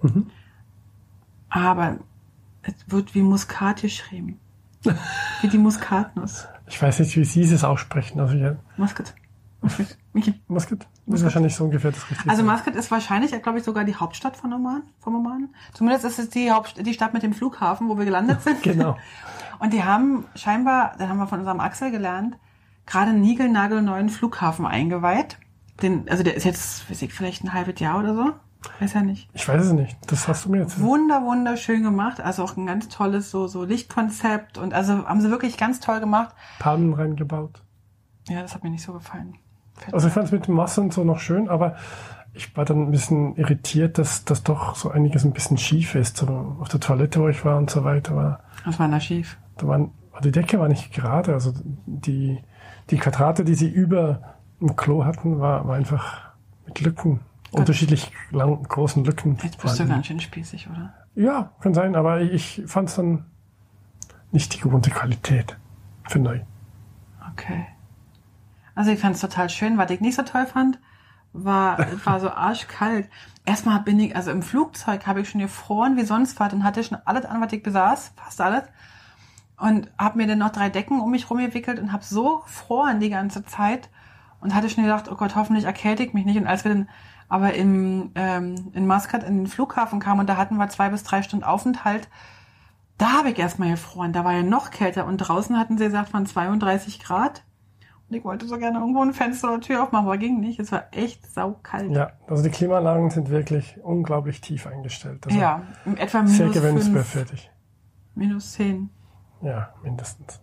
Mhm. 0.00 0.30
Aber 1.50 1.98
es 2.62 2.74
wird 2.86 3.14
wie 3.14 3.22
Muskat 3.22 3.82
geschrieben. 3.82 4.40
wie 5.40 5.48
die 5.48 5.58
Muskatnuss. 5.58 6.46
Ich 6.68 6.80
weiß 6.80 7.00
nicht, 7.00 7.16
wie 7.16 7.24
Sie 7.24 7.42
es 7.42 7.64
aussprechen. 7.64 8.20
Also 8.20 8.36
Muscat. 8.76 9.14
Muscat. 9.60 9.98
Okay. 10.14 10.34
Muscat 10.46 10.86
ist 11.06 11.24
wahrscheinlich 11.24 11.54
so 11.54 11.64
ungefähr 11.64 11.90
das 11.90 12.10
Richtige. 12.10 12.30
Also 12.30 12.42
Muscat 12.44 12.76
ist 12.76 12.90
wahrscheinlich, 12.90 13.30
glaube 13.42 13.58
ich, 13.58 13.64
sogar 13.64 13.84
die 13.84 13.96
Hauptstadt 13.96 14.36
von 14.36 14.52
Oman, 14.52 14.82
vom 15.00 15.16
Oman. 15.16 15.48
Zumindest 15.72 16.04
ist 16.04 16.18
es 16.18 16.30
die 16.30 16.50
Hauptstadt, 16.50 16.86
die 16.86 16.94
Stadt 16.94 17.14
mit 17.14 17.22
dem 17.22 17.32
Flughafen, 17.32 17.88
wo 17.88 17.98
wir 17.98 18.04
gelandet 18.04 18.42
sind. 18.42 18.62
Genau. 18.68 18.96
Und 19.58 19.72
die 19.72 19.82
haben 19.82 20.26
scheinbar, 20.36 20.94
da 20.98 21.08
haben 21.08 21.18
wir 21.18 21.26
von 21.26 21.40
unserem 21.40 21.58
Axel 21.58 21.90
gelernt, 21.90 22.38
gerade 22.86 23.10
einen 23.10 23.20
niegelnagelneuen 23.20 24.08
Flughafen 24.08 24.66
eingeweiht. 24.66 25.38
Den, 25.82 26.08
also 26.08 26.22
der 26.22 26.34
ist 26.34 26.44
jetzt, 26.44 26.88
weiß 26.88 27.02
ich, 27.02 27.12
vielleicht 27.12 27.42
ein 27.42 27.52
halbes 27.52 27.80
Jahr 27.80 27.98
oder 27.98 28.14
so. 28.14 28.32
Weiß 28.80 28.94
ja 28.94 29.02
nicht. 29.02 29.28
Ich 29.34 29.46
weiß 29.46 29.66
es 29.66 29.72
nicht. 29.72 29.96
Das 30.10 30.26
hast 30.28 30.44
du 30.44 30.50
mir 30.50 30.62
jetzt. 30.62 30.80
Wunder, 30.80 31.22
wunderschön 31.24 31.82
gemacht. 31.82 32.20
Also 32.20 32.42
auch 32.42 32.56
ein 32.56 32.66
ganz 32.66 32.88
tolles 32.88 33.30
so, 33.30 33.46
so 33.46 33.64
Lichtkonzept. 33.64 34.58
Und 34.58 34.74
also 34.74 35.06
haben 35.06 35.20
sie 35.20 35.30
wirklich 35.30 35.56
ganz 35.56 35.80
toll 35.80 36.00
gemacht. 36.00 36.34
Palmen 36.58 36.92
reingebaut. 36.92 37.62
Ja, 38.28 38.42
das 38.42 38.54
hat 38.54 38.64
mir 38.64 38.70
nicht 38.70 38.82
so 38.82 38.92
gefallen. 38.92 39.36
Also 39.92 40.08
ich 40.08 40.12
fand 40.12 40.26
es 40.26 40.32
mit 40.32 40.48
dem 40.48 40.56
Wasser 40.56 40.82
und 40.82 40.92
so 40.92 41.04
noch 41.04 41.20
schön, 41.20 41.48
aber 41.48 41.76
ich 42.34 42.56
war 42.56 42.64
dann 42.64 42.82
ein 42.88 42.90
bisschen 42.90 43.36
irritiert, 43.36 43.96
dass 43.98 44.24
das 44.24 44.42
doch 44.42 44.74
so 44.74 44.90
einiges 44.90 45.24
ein 45.24 45.32
bisschen 45.32 45.56
schief 45.56 45.94
ist. 45.94 46.16
So 46.16 46.56
auf 46.60 46.68
der 46.68 46.80
Toilette, 46.80 47.20
wo 47.20 47.28
ich 47.28 47.44
war 47.44 47.56
und 47.58 47.70
so 47.70 47.84
weiter, 47.84 48.14
war, 48.16 48.40
Was 48.64 48.78
war 48.78 48.88
da 48.88 49.00
schief? 49.00 49.38
da 49.56 49.66
waren, 49.68 49.92
die 50.22 50.32
Decke 50.32 50.58
war 50.58 50.68
nicht 50.68 50.92
gerade. 50.92 51.32
Also 51.32 51.52
die, 51.86 52.38
die 52.90 52.96
Quadrate, 52.96 53.44
die 53.44 53.54
sie 53.54 53.68
über 53.68 54.36
dem 54.60 54.74
Klo 54.76 55.04
hatten, 55.04 55.38
war, 55.40 55.66
war 55.66 55.76
einfach 55.76 56.32
mit 56.66 56.80
Lücken. 56.80 57.20
Unterschiedlich 57.50 58.12
lang, 58.30 58.62
großen 58.62 59.04
Lücken. 59.04 59.38
Jetzt 59.42 59.60
bist 59.60 59.78
du 59.78 59.86
ganz 59.86 60.06
schön 60.06 60.20
spießig, 60.20 60.68
oder? 60.68 60.94
Ja, 61.14 61.52
kann 61.60 61.74
sein, 61.74 61.96
aber 61.96 62.20
ich 62.20 62.62
fand 62.66 62.88
es 62.90 62.96
dann 62.96 63.24
nicht 64.30 64.54
die 64.54 64.60
gewohnte 64.60 64.90
Qualität 64.90 65.56
für 66.06 66.18
neu. 66.18 66.40
Okay. 67.32 67.66
Also 68.74 68.90
ich 68.90 69.00
fand 69.00 69.16
es 69.16 69.20
total 69.20 69.48
schön. 69.48 69.78
Was 69.78 69.90
ich 69.90 70.00
nicht 70.00 70.14
so 70.14 70.22
toll 70.22 70.46
fand, 70.46 70.78
war, 71.32 71.78
war 72.04 72.20
so 72.20 72.30
arschkalt. 72.30 73.08
Erstmal 73.44 73.80
bin 73.80 73.98
ich, 73.98 74.14
also 74.14 74.30
im 74.30 74.42
Flugzeug 74.42 75.06
habe 75.06 75.22
ich 75.22 75.30
schon 75.30 75.40
gefroren 75.40 75.96
wie 75.96 76.04
sonst 76.04 76.38
was 76.38 76.52
und 76.52 76.64
hatte 76.64 76.84
schon 76.84 76.98
alles 77.04 77.24
an, 77.24 77.40
was 77.40 77.52
ich 77.52 77.62
besaß, 77.62 78.12
fast 78.16 78.40
alles. 78.40 78.64
Und 79.56 79.90
habe 79.98 80.18
mir 80.18 80.26
dann 80.26 80.38
noch 80.38 80.50
drei 80.50 80.68
Decken 80.68 81.00
um 81.00 81.10
mich 81.10 81.28
rumgewickelt 81.28 81.80
und 81.80 81.92
habe 81.92 82.04
so 82.04 82.40
gefroren 82.40 83.00
die 83.00 83.10
ganze 83.10 83.44
Zeit 83.44 83.88
und 84.40 84.54
hatte 84.54 84.70
schon 84.70 84.84
gedacht, 84.84 85.10
oh 85.10 85.16
Gott, 85.16 85.34
hoffentlich 85.34 85.64
erkälte 85.64 86.04
ich 86.04 86.12
mich 86.12 86.24
nicht. 86.24 86.36
Und 86.36 86.46
als 86.46 86.64
wir 86.64 86.72
dann 86.72 86.88
aber 87.28 87.54
im, 87.54 88.10
ähm, 88.14 88.70
in 88.72 88.86
Maskat 88.86 89.22
in 89.22 89.36
den 89.38 89.46
Flughafen 89.46 90.00
kamen 90.00 90.20
und 90.20 90.28
da 90.28 90.36
hatten 90.36 90.56
wir 90.56 90.68
zwei 90.68 90.88
bis 90.88 91.04
drei 91.04 91.22
Stunden 91.22 91.44
Aufenthalt, 91.44 92.08
da 92.96 93.12
habe 93.18 93.30
ich 93.30 93.38
erstmal 93.38 93.70
gefroren. 93.70 94.12
Da 94.12 94.24
war 94.24 94.32
ja 94.32 94.42
noch 94.42 94.70
kälter 94.70 95.06
und 95.06 95.18
draußen 95.18 95.58
hatten 95.58 95.78
sie 95.78 95.84
gesagt, 95.84 96.12
waren 96.12 96.26
32 96.26 97.00
Grad. 97.00 97.44
Und 98.08 98.16
ich 98.16 98.24
wollte 98.24 98.46
so 98.46 98.58
gerne 98.58 98.78
irgendwo 98.78 99.02
ein 99.02 99.12
Fenster 99.12 99.52
oder 99.52 99.60
Tür 99.60 99.82
aufmachen, 99.82 100.06
aber 100.06 100.16
ging 100.16 100.40
nicht. 100.40 100.58
Es 100.58 100.72
war 100.72 100.86
echt 100.92 101.30
saukalt. 101.30 101.92
Ja, 101.92 102.12
also 102.26 102.42
die 102.42 102.48
Klimaanlagen 102.48 103.10
sind 103.10 103.28
wirklich 103.28 103.78
unglaublich 103.82 104.40
tief 104.40 104.66
eingestellt. 104.66 105.26
Also 105.26 105.38
ja, 105.38 105.62
etwa 105.96 106.22
minus 106.22 106.54
gewöhnungswert 106.54 107.06
fünf, 107.06 107.06
fertig. 107.06 107.50
minus 108.14 108.52
zehn. 108.52 108.88
Ja, 109.42 109.74
mindestens. 109.82 110.40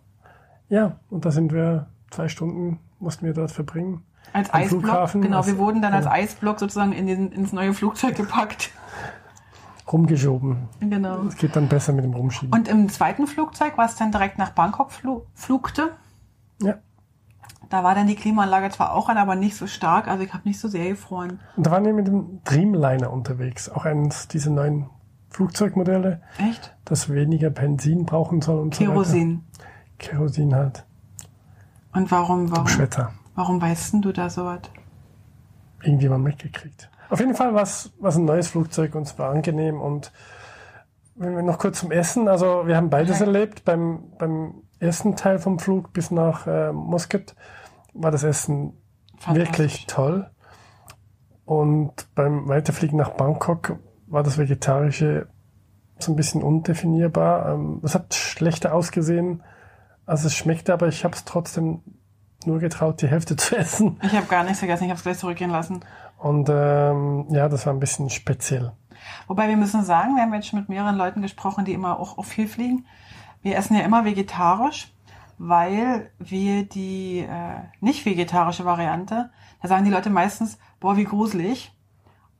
Ja, 0.69 0.99
und 1.09 1.25
da 1.25 1.31
sind 1.31 1.51
wir 1.51 1.87
zwei 2.11 2.27
Stunden 2.29 2.79
mussten 2.99 3.25
wir 3.25 3.33
dort 3.33 3.51
verbringen. 3.51 4.03
Als 4.33 4.53
Eisblock, 4.53 4.81
Flughafen, 4.81 5.21
genau. 5.21 5.37
als- 5.37 5.47
wir 5.47 5.57
wurden 5.57 5.81
dann 5.81 5.93
als. 5.93 6.07
Eisblock 6.07 6.59
sozusagen 6.59 6.91
in 6.91 7.07
den, 7.07 7.31
ins 7.31 7.53
neue 7.53 7.73
Flugzeug 7.73 8.15
gepackt. 8.15 8.71
Rumgeschoben. 9.91 10.67
Genau. 10.79 11.21
Es 11.27 11.35
geht 11.37 11.55
dann 11.55 11.67
besser 11.67 11.93
mit 11.93 12.03
dem 12.03 12.13
Rumschieben. 12.13 12.53
Und 12.53 12.67
im 12.67 12.89
zweiten 12.89 13.27
Flugzeug, 13.27 13.73
was 13.75 13.95
dann 13.95 14.11
direkt 14.11 14.37
nach 14.37 14.49
Bangkok 14.51 14.91
flu 14.91 15.21
flugte, 15.35 15.91
ja. 16.61 16.75
da 17.69 17.83
war 17.83 17.93
dann 17.93 18.07
die 18.07 18.15
Klimaanlage 18.15 18.69
zwar 18.71 18.93
auch 18.93 19.09
an, 19.09 19.17
aber 19.17 19.35
nicht 19.35 19.55
so 19.55 19.67
stark. 19.67 20.07
Also 20.07 20.23
ich 20.23 20.33
habe 20.33 20.47
nicht 20.47 20.59
so 20.59 20.67
sehr 20.67 20.89
gefroren. 20.89 21.39
Und 21.55 21.67
da 21.67 21.71
waren 21.71 21.85
wir 21.85 21.93
mit 21.93 22.07
dem 22.07 22.41
Dreamliner 22.45 23.13
unterwegs, 23.13 23.69
auch 23.69 23.85
eines 23.85 24.27
dieser 24.27 24.49
neuen 24.49 24.89
Flugzeugmodelle, 25.29 26.21
Echt? 26.39 26.75
das 26.85 27.09
weniger 27.09 27.49
Benzin 27.51 28.05
brauchen 28.05 28.41
soll 28.41 28.59
und 28.59 28.73
so 28.75 28.83
Kerosin. 28.85 29.43
weiter. 29.59 29.69
Kerosin 29.99 30.55
halt. 30.55 30.83
Und 31.93 32.09
warum, 32.09 32.49
warum, 32.51 32.67
Schwetter. 32.67 33.11
Warum 33.35 33.61
weißt 33.61 33.93
denn 33.93 34.01
du 34.01 34.11
da 34.11 34.29
so 34.29 34.45
was? 34.45 34.61
Irgendjemand 35.83 36.23
mitgekriegt. 36.23 36.89
Auf 37.09 37.19
jeden 37.19 37.35
Fall 37.35 37.53
war 37.53 37.61
es 37.61 37.91
ein 38.01 38.25
neues 38.25 38.47
Flugzeug 38.47 38.95
und 38.95 39.03
es 39.03 39.19
war 39.19 39.29
angenehm 39.29 39.79
und 39.79 40.11
wenn 41.17 41.35
wir 41.35 41.43
noch 41.43 41.59
kurz 41.59 41.79
zum 41.79 41.91
Essen, 41.91 42.27
also 42.27 42.67
wir 42.67 42.75
haben 42.75 42.89
beides 42.89 43.17
Okay. 43.21 43.25
erlebt. 43.25 43.63
Beim, 43.63 44.11
beim 44.17 44.63
ersten 44.79 45.15
Teil 45.15 45.39
vom 45.39 45.59
Flug 45.59 45.93
bis 45.93 46.11
nach 46.11 46.45
äh, 46.47 46.73
Muscat 46.73 47.35
war 47.93 48.11
das 48.11 48.23
Essen 48.23 48.73
wirklich 49.31 49.85
toll. 49.87 50.29
Und 51.45 52.13
beim 52.15 52.49
Weiterfliegen 52.49 52.97
nach 52.97 53.11
Bangkok 53.11 53.77
war 54.07 54.23
das 54.23 54.37
Vegetarische 54.37 55.27
so 55.99 56.11
ein 56.11 56.15
bisschen 56.17 56.43
undefinierbar. 56.43 57.53
Ähm, 57.53 57.79
Es 57.83 57.95
hat 57.95 58.13
schlechter 58.13 58.73
ausgesehen, 58.73 59.41
als 60.05 60.25
es 60.25 60.35
schmeckte, 60.35 60.73
aber 60.73 60.87
ich 60.89 61.05
habe 61.05 61.15
es 61.15 61.23
trotzdem 61.23 61.81
nur 62.47 62.59
getraut, 62.59 63.01
die 63.01 63.07
Hälfte 63.07 63.35
zu 63.37 63.57
essen. 63.57 63.99
Ich 64.03 64.15
habe 64.15 64.27
gar 64.27 64.43
nichts 64.43 64.59
vergessen, 64.59 64.85
ich 64.85 64.89
habe 64.89 64.97
es 64.97 65.03
gleich 65.03 65.17
zurückgehen 65.17 65.51
lassen. 65.51 65.81
Und 66.17 66.49
ähm, 66.49 67.25
ja, 67.29 67.49
das 67.49 67.65
war 67.65 67.73
ein 67.73 67.79
bisschen 67.79 68.09
speziell. 68.09 68.71
Wobei 69.27 69.47
wir 69.49 69.57
müssen 69.57 69.83
sagen, 69.83 70.15
wir 70.15 70.23
haben 70.23 70.33
jetzt 70.33 70.47
schon 70.47 70.59
mit 70.59 70.69
mehreren 70.69 70.95
Leuten 70.95 71.21
gesprochen, 71.21 71.65
die 71.65 71.73
immer 71.73 71.99
auch, 71.99 72.17
auch 72.17 72.25
viel 72.25 72.47
fliegen. 72.47 72.85
Wir 73.41 73.57
essen 73.57 73.75
ja 73.75 73.83
immer 73.83 74.05
vegetarisch, 74.05 74.91
weil 75.37 76.09
wir 76.17 76.63
die 76.63 77.19
äh, 77.19 77.59
nicht 77.81 78.05
vegetarische 78.05 78.65
Variante, 78.65 79.29
da 79.61 79.67
sagen 79.67 79.85
die 79.85 79.91
Leute 79.91 80.09
meistens, 80.09 80.57
boah, 80.79 80.97
wie 80.97 81.03
gruselig. 81.03 81.71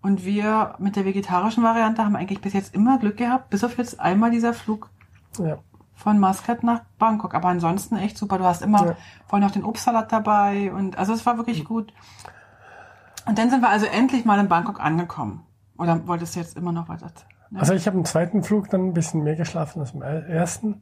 Und 0.01 0.24
wir 0.24 0.75
mit 0.77 0.95
der 0.95 1.05
vegetarischen 1.05 1.63
Variante 1.63 2.05
haben 2.05 2.15
eigentlich 2.15 2.41
bis 2.41 2.53
jetzt 2.53 2.75
immer 2.75 3.00
Glück 3.00 3.17
gehabt, 3.17 3.50
bis 3.50 3.63
auf 3.63 3.77
jetzt 3.77 4.00
einmal 4.00 4.29
dieser 4.29 4.53
Flug 4.53 4.89
Ja, 5.39 5.57
von 5.96 6.20
Muscat 6.20 6.64
nach 6.64 6.82
Bangkok. 7.00 7.34
Aber 7.34 7.48
ansonsten 7.48 7.96
echt 7.98 8.18
super. 8.18 8.38
Du 8.38 8.44
hast 8.44 8.62
immer 8.62 8.86
Ja. 8.86 8.96
vorhin 9.28 9.46
noch 9.48 9.54
den 9.54 9.64
Obstsalat 9.64 10.12
dabei 10.12 10.72
und 10.74 10.98
also 10.98 11.14
es 11.14 11.25
war 11.25 11.38
wirklich 11.38 11.66
gut. 11.66 11.94
Und 13.25 13.40
dann 13.40 13.50
sind 13.50 13.62
wir 13.62 13.70
also 13.70 13.86
endlich 13.88 14.25
mal 14.25 14.40
in 14.40 14.48
Bangkok 14.48 14.80
angekommen. 14.80 15.44
Oder 15.78 16.08
wolltest 16.08 16.36
du 16.36 16.40
jetzt 16.40 16.56
immer 16.58 16.72
noch 16.72 16.90
erzählen? 16.90 17.12
Ne? 17.52 17.60
also 17.60 17.74
ich 17.74 17.86
habe 17.88 17.98
im 17.98 18.06
zweiten 18.06 18.44
Flug 18.44 18.70
dann 18.70 18.88
ein 18.88 18.94
bisschen 18.94 19.24
mehr 19.24 19.36
geschlafen 19.36 19.80
als 19.80 19.92
im 19.92 20.02
ersten. 20.02 20.82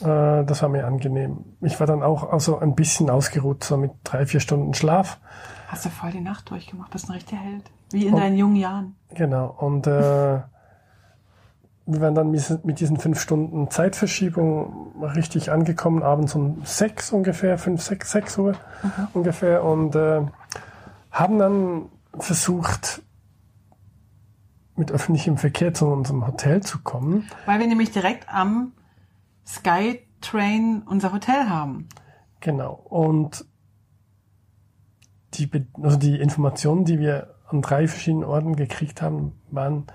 Äh, 0.00 0.44
das 0.44 0.62
war 0.62 0.68
mir 0.68 0.86
angenehm. 0.86 1.44
Ich 1.60 1.78
war 1.78 1.86
dann 1.86 2.02
auch 2.02 2.32
also 2.32 2.58
ein 2.58 2.74
bisschen 2.74 3.10
ausgeruht, 3.10 3.64
so 3.64 3.76
mit 3.76 3.92
drei, 4.02 4.26
vier 4.26 4.40
Stunden 4.40 4.74
Schlaf. 4.74 5.18
Hast 5.68 5.84
du 5.84 5.90
voll 5.90 6.10
die 6.10 6.20
Nacht 6.20 6.50
durchgemacht, 6.50 6.90
bist 6.90 7.08
ein 7.08 7.12
richtiger 7.12 7.40
Held. 7.40 7.70
Wie 7.90 8.06
in 8.06 8.14
Oh. 8.14 8.18
deinen 8.18 8.36
jungen 8.36 8.56
Jahren. 8.56 8.96
Genau. 9.14 9.46
Und 9.58 9.86
äh, 9.86 10.40
wir 11.86 12.00
waren 12.00 12.14
dann 12.14 12.30
mit 12.30 12.80
diesen 12.80 12.96
fünf 12.96 13.20
Stunden 13.20 13.70
Zeitverschiebung 13.70 14.92
richtig 15.02 15.50
angekommen, 15.50 16.02
abends 16.02 16.34
um 16.34 16.62
sechs 16.64 17.12
ungefähr, 17.12 17.58
fünf, 17.58 17.82
sechs, 17.82 18.10
sechs 18.10 18.38
Uhr 18.38 18.54
ungefähr 19.12 19.62
und 19.62 19.94
äh, 19.94 20.22
haben 21.10 21.38
dann 21.38 21.88
versucht, 22.18 23.02
mit 24.76 24.90
öffentlichem 24.90 25.36
Verkehr 25.36 25.74
zu 25.74 25.86
unserem 25.86 26.26
Hotel 26.26 26.62
zu 26.62 26.82
kommen. 26.82 27.28
Weil 27.46 27.60
wir 27.60 27.66
nämlich 27.66 27.92
direkt 27.92 28.28
am 28.28 28.72
Skytrain 29.46 30.82
unser 30.86 31.12
Hotel 31.12 31.48
haben. 31.48 31.88
Genau. 32.40 32.72
Und 32.72 33.44
die, 35.34 35.48
also 35.80 35.96
die 35.96 36.18
Informationen, 36.18 36.84
die 36.84 36.98
wir 36.98 37.34
an 37.48 37.62
drei 37.62 37.86
verschiedenen 37.86 38.24
Orten 38.24 38.56
gekriegt 38.56 39.02
haben, 39.02 39.40
waren 39.50 39.86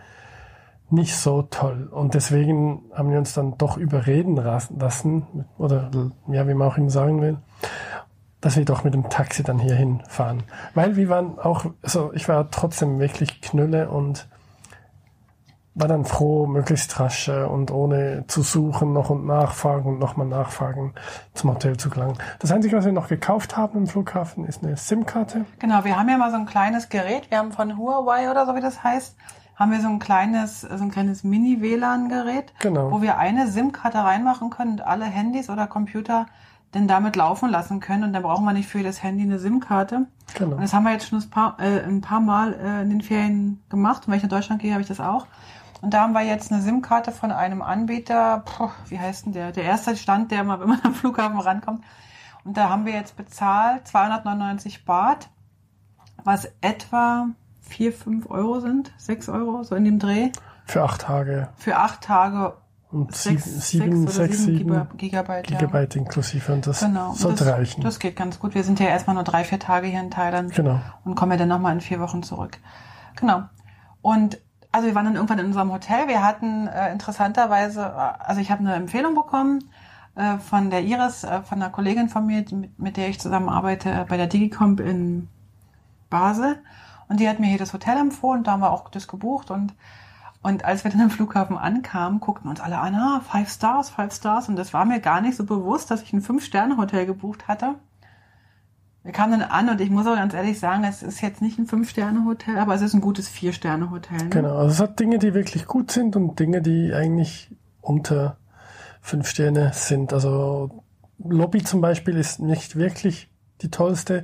nicht 0.91 1.15
so 1.15 1.43
toll. 1.43 1.88
Und 1.91 2.13
deswegen 2.13 2.84
haben 2.93 3.12
wir 3.12 3.19
uns 3.19 3.34
dann 3.34 3.58
doch 3.58 3.77
überreden 3.77 4.36
lassen, 4.36 5.46
oder 5.58 5.89
ja, 6.27 6.48
wie 6.48 6.53
man 6.53 6.67
auch 6.67 6.77
immer 6.77 6.89
sagen 6.89 7.22
will, 7.22 7.38
dass 8.41 8.55
wir 8.55 8.65
doch 8.65 8.84
mit 8.84 8.93
dem 8.93 9.10
Taxi 9.10 9.43
dann 9.43 9.60
hierhin 9.60 10.01
fahren. 10.08 10.43
Weil 10.74 10.96
wir 10.96 11.10
waren 11.10 11.38
auch, 11.39 11.65
also 11.81 12.13
ich 12.13 12.29
war 12.29 12.50
trotzdem 12.51 13.00
wirklich 13.00 13.41
knülle 13.41 13.89
und 13.89 14.27
war 15.75 15.88
dann 15.88 16.03
froh, 16.03 16.46
möglichst 16.46 17.00
rasch 17.00 17.29
und 17.29 17.72
ohne 17.72 18.25
zu 18.27 18.41
suchen 18.41 18.91
noch 18.91 19.10
und 19.10 19.25
nachfragen 19.25 19.86
und 19.86 20.00
nochmal 20.00 20.27
nachfragen 20.27 20.93
zum 21.34 21.51
Hotel 21.51 21.77
zu 21.77 21.89
gelangen. 21.89 22.17
Das 22.39 22.51
Einzige, 22.51 22.75
was 22.75 22.86
wir 22.86 22.91
noch 22.91 23.08
gekauft 23.08 23.55
haben 23.55 23.77
im 23.77 23.88
Flughafen, 23.88 24.46
ist 24.46 24.63
eine 24.63 24.75
SIM-Karte. 24.75 25.46
Genau, 25.60 25.86
wir 25.86 25.98
haben 25.98 26.10
ja 26.10 26.17
mal 26.17 26.31
so 26.31 26.38
ein 26.38 26.46
kleines 26.46 26.89
Gerät. 26.89 27.29
Wir 27.29 27.38
haben 27.38 27.51
von 27.51 27.77
Huawei 27.77 28.29
oder 28.29 28.46
so 28.46 28.55
wie 28.55 28.62
das 28.62 28.84
heißt, 28.84 29.15
haben 29.59 29.71
wir 29.73 29.81
so 29.81 29.89
ein 29.89 29.99
kleines, 29.99 30.61
so 30.61 30.67
ein 30.83 30.89
kleines 30.89 31.23
Mini-WLAN-Gerät, 31.25 32.53
Genau. 32.59 32.91
wo 32.91 33.01
wir 33.01 33.17
eine 33.17 33.47
SIM-Karte 33.47 33.97
reinmachen 33.99 34.49
können 34.49 34.71
und 34.71 34.81
alle 34.81 35.05
Handys 35.05 35.49
oder 35.49 35.67
Computer 35.67 36.27
denn 36.73 36.87
damit 36.87 37.15
laufen 37.15 37.49
lassen 37.49 37.79
können. 37.79 38.03
Und 38.03 38.13
dann 38.13 38.23
brauchen 38.23 38.45
wir 38.45 38.53
nicht 38.53 38.69
für 38.69 38.81
das 38.83 39.03
Handy 39.03 39.23
eine 39.23 39.37
SIM-Karte. 39.39 40.05
Genau. 40.35 40.55
Und 40.55 40.61
das 40.61 40.73
haben 40.73 40.83
wir 40.83 40.91
jetzt 40.93 41.09
schon 41.09 41.19
ein 41.19 41.29
paar, 41.29 41.59
äh, 41.59 41.83
ein 41.83 41.99
paar 42.01 42.21
Mal 42.21 42.53
äh, 42.53 42.81
in 42.83 42.89
den 42.89 43.01
Ferien 43.01 43.61
gemacht. 43.69 44.03
Und 44.05 44.11
wenn 44.11 44.17
ich 44.17 44.23
nach 44.23 44.29
Deutschland 44.29 44.61
gehe, 44.61 44.71
habe 44.71 44.81
ich 44.81 44.87
das 44.87 44.99
auch. 45.01 45.27
Und 45.81 45.93
da 45.93 46.01
haben 46.01 46.13
wir 46.13 46.21
jetzt 46.21 46.51
eine 46.51 46.61
SIM-Karte 46.61 47.11
von 47.11 47.31
einem 47.31 47.61
Anbieter, 47.61 48.43
puh, 48.45 48.69
wie 48.87 48.99
heißt 48.99 49.25
denn 49.25 49.33
der? 49.33 49.51
Der 49.51 49.63
erste 49.63 49.95
Stand, 49.97 50.31
der 50.31 50.43
mal, 50.43 50.59
wenn 50.61 50.69
man 50.69 50.81
am 50.83 50.93
Flughafen 50.93 51.39
rankommt. 51.39 51.83
Und 52.45 52.55
da 52.55 52.69
haben 52.69 52.85
wir 52.85 52.93
jetzt 52.93 53.17
bezahlt 53.17 53.87
299 53.87 54.85
Baht, 54.85 55.29
was 56.23 56.49
etwa 56.61 57.27
4, 57.69 57.93
5 57.93 58.29
Euro 58.29 58.59
sind, 58.59 58.91
6 58.97 59.29
Euro, 59.29 59.63
so 59.63 59.75
in 59.75 59.85
dem 59.85 59.99
Dreh, 59.99 60.31
Für 60.65 60.83
acht 60.83 61.01
Tage 61.01 61.49
für 61.55 61.77
acht 61.77 62.01
Tage 62.01 62.53
und 62.91 63.15
sieben, 63.15 63.38
6, 63.39 63.67
sieben, 63.69 64.03
oder 64.03 64.11
sechs, 64.11 64.43
sieben 64.43 64.71
Giga- 64.71 64.88
Gigabyte. 64.97 65.51
ja. 65.51 65.57
Gigabyte 65.59 65.95
inklusive. 65.95 66.51
Und 66.53 66.65
das 66.67 66.79
Genau. 66.79 67.13
Sollte 67.13 67.45
das, 67.45 67.53
reichen. 67.53 67.81
Das 67.83 67.99
geht 67.99 68.15
ganz 68.15 68.39
gut. 68.39 68.55
Wir 68.55 68.63
sind 68.63 68.79
ja 68.79 68.88
erstmal 68.88 69.13
nur 69.15 69.23
drei, 69.23 69.43
vier 69.43 69.59
Tage 69.59 69.88
hier 69.88 69.99
in 69.99 70.09
Thailand 70.11 70.53
genau. 70.53 70.79
und 71.05 71.13
kommen 71.15 71.31
ja 71.33 71.38
dann 71.38 71.49
nochmal 71.49 71.73
in 71.73 71.81
vier 71.81 71.99
Wochen 71.99 72.23
zurück. 72.23 72.57
Genau. 73.19 73.43
Und 74.01 74.39
also 74.71 74.88
wir 74.88 74.95
waren 74.95 75.05
dann 75.05 75.15
irgendwann 75.15 75.39
in 75.39 75.45
unserem 75.47 75.71
Hotel. 75.71 76.07
Wir 76.07 76.23
hatten 76.23 76.67
äh, 76.67 76.91
interessanterweise, 76.91 77.81
äh, 77.81 78.23
also 78.23 78.41
ich 78.41 78.49
habe 78.51 78.61
eine 78.61 78.73
Empfehlung 78.73 79.13
bekommen 79.15 79.65
äh, 80.15 80.38
von 80.38 80.69
der 80.71 80.81
Iris, 80.83 81.23
äh, 81.23 81.41
von 81.43 81.61
einer 81.61 81.71
Kollegin 81.71 82.09
von 82.09 82.25
mir, 82.25 82.43
die, 82.43 82.55
mit, 82.55 82.79
mit 82.79 82.97
der 82.97 83.09
ich 83.09 83.19
zusammenarbeite 83.19 83.89
äh, 83.91 84.05
bei 84.07 84.17
der 84.17 84.27
Digicomp 84.27 84.79
in 84.79 85.27
Basel. 86.09 86.57
Und 87.09 87.19
die 87.19 87.27
hat 87.27 87.39
mir 87.39 87.47
hier 87.47 87.57
das 87.57 87.73
Hotel 87.73 87.97
empfohlen. 87.97 88.43
Da 88.43 88.51
haben 88.51 88.61
wir 88.61 88.71
auch 88.71 88.89
das 88.89 89.07
gebucht 89.07 89.51
und 89.51 89.73
und 90.41 90.63
als 90.63 90.83
wir 90.85 90.91
dann 90.91 91.01
am 91.01 91.09
Flughafen 91.09 91.57
ankamen, 91.57 92.21
guckten 92.21 92.49
uns 92.49 92.61
alle 92.61 92.77
an, 92.77 92.95
ah, 92.95 93.21
Five 93.29 93.49
Stars, 93.49 93.89
Five 93.89 94.13
Stars. 94.13 94.47
Und 94.47 94.55
das 94.55 94.73
war 94.73 94.85
mir 94.85 95.01
gar 95.01 95.19
nicht 95.19 95.35
so 95.35 95.43
bewusst, 95.43 95.91
dass 95.91 96.01
ich 96.01 96.13
ein 96.13 96.21
Fünf-Sterne-Hotel 96.21 97.05
gebucht 97.05 97.49
hatte. 97.49 97.75
Wir 99.03 99.11
kamen 99.11 99.39
dann 99.39 99.49
an 99.49 99.69
und 99.69 99.81
ich 99.81 99.89
muss 99.89 100.07
auch 100.07 100.15
ganz 100.15 100.33
ehrlich 100.33 100.59
sagen, 100.59 100.83
es 100.83 101.03
ist 101.03 101.21
jetzt 101.21 101.41
nicht 101.41 101.57
ein 101.59 101.65
Fünf-Sterne-Hotel, 101.65 102.57
aber 102.57 102.73
es 102.73 102.81
ist 102.81 102.93
ein 102.93 103.01
gutes 103.01 103.27
Vier-Sterne-Hotel. 103.27 104.17
Ne? 104.17 104.29
Genau. 104.29 104.57
Also 104.57 104.71
es 104.71 104.79
hat 104.79 104.99
Dinge, 104.99 105.19
die 105.19 105.33
wirklich 105.33 105.65
gut 105.65 105.91
sind 105.91 106.15
und 106.15 106.39
Dinge, 106.39 106.61
die 106.61 106.93
eigentlich 106.93 107.53
unter 107.81 108.37
fünf 109.01 109.27
Sterne 109.27 109.71
sind. 109.73 110.13
Also 110.13 110.83
Lobby 111.17 111.63
zum 111.63 111.81
Beispiel 111.81 112.15
ist 112.15 112.39
nicht 112.39 112.77
wirklich 112.77 113.29
die 113.61 113.71
tollste. 113.71 114.23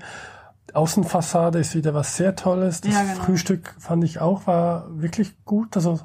Außenfassade 0.76 1.60
ist 1.60 1.76
wieder 1.76 1.94
was 1.94 2.16
sehr 2.18 2.36
Tolles. 2.36 2.82
Das 2.82 2.94
Ja, 2.94 3.02
genau. 3.04 3.24
Frühstück 3.24 3.76
fand 3.80 4.04
ich 4.04 4.20
auch 4.20 4.48
war 4.48 4.86
wirklich 4.90 5.44
gut. 5.46 5.76
Also 5.76 6.00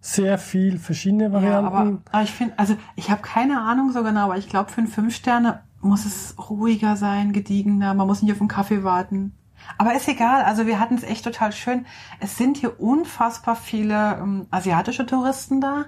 sehr 0.00 0.38
viel 0.38 0.78
verschiedene 0.78 1.24
Ja, 1.24 1.32
Varianten. 1.32 1.66
aber, 1.66 1.98
aber 2.10 2.22
ich 2.22 2.32
finde, 2.32 2.58
also 2.58 2.76
ich 2.96 3.10
habe 3.10 3.22
keine 3.22 3.60
Ahnung 3.62 3.92
so 3.92 4.02
genau, 4.02 4.24
aber 4.24 4.36
ich 4.36 4.48
glaube, 4.48 4.70
für 4.70 4.80
ein 4.80 4.88
Fünf 4.88 5.14
Sterne 5.14 5.60
muss 5.80 6.04
es 6.04 6.34
ruhiger 6.50 6.96
sein, 6.96 7.32
gediegener, 7.32 7.94
man 7.94 8.06
muss 8.06 8.22
nicht 8.22 8.32
auf 8.32 8.38
den 8.38 8.48
Kaffee 8.48 8.84
warten. 8.84 9.34
Aber 9.78 9.94
ist 9.94 10.08
egal, 10.08 10.42
also 10.42 10.66
wir 10.66 10.80
hatten 10.80 10.94
es 10.96 11.04
echt 11.04 11.24
total 11.24 11.52
schön. 11.52 11.86
Es 12.18 12.36
sind 12.36 12.56
hier 12.56 12.80
unfassbar 12.80 13.54
viele 13.56 14.16
ähm, 14.18 14.46
asiatische 14.50 15.06
Touristen 15.06 15.60
da. 15.60 15.84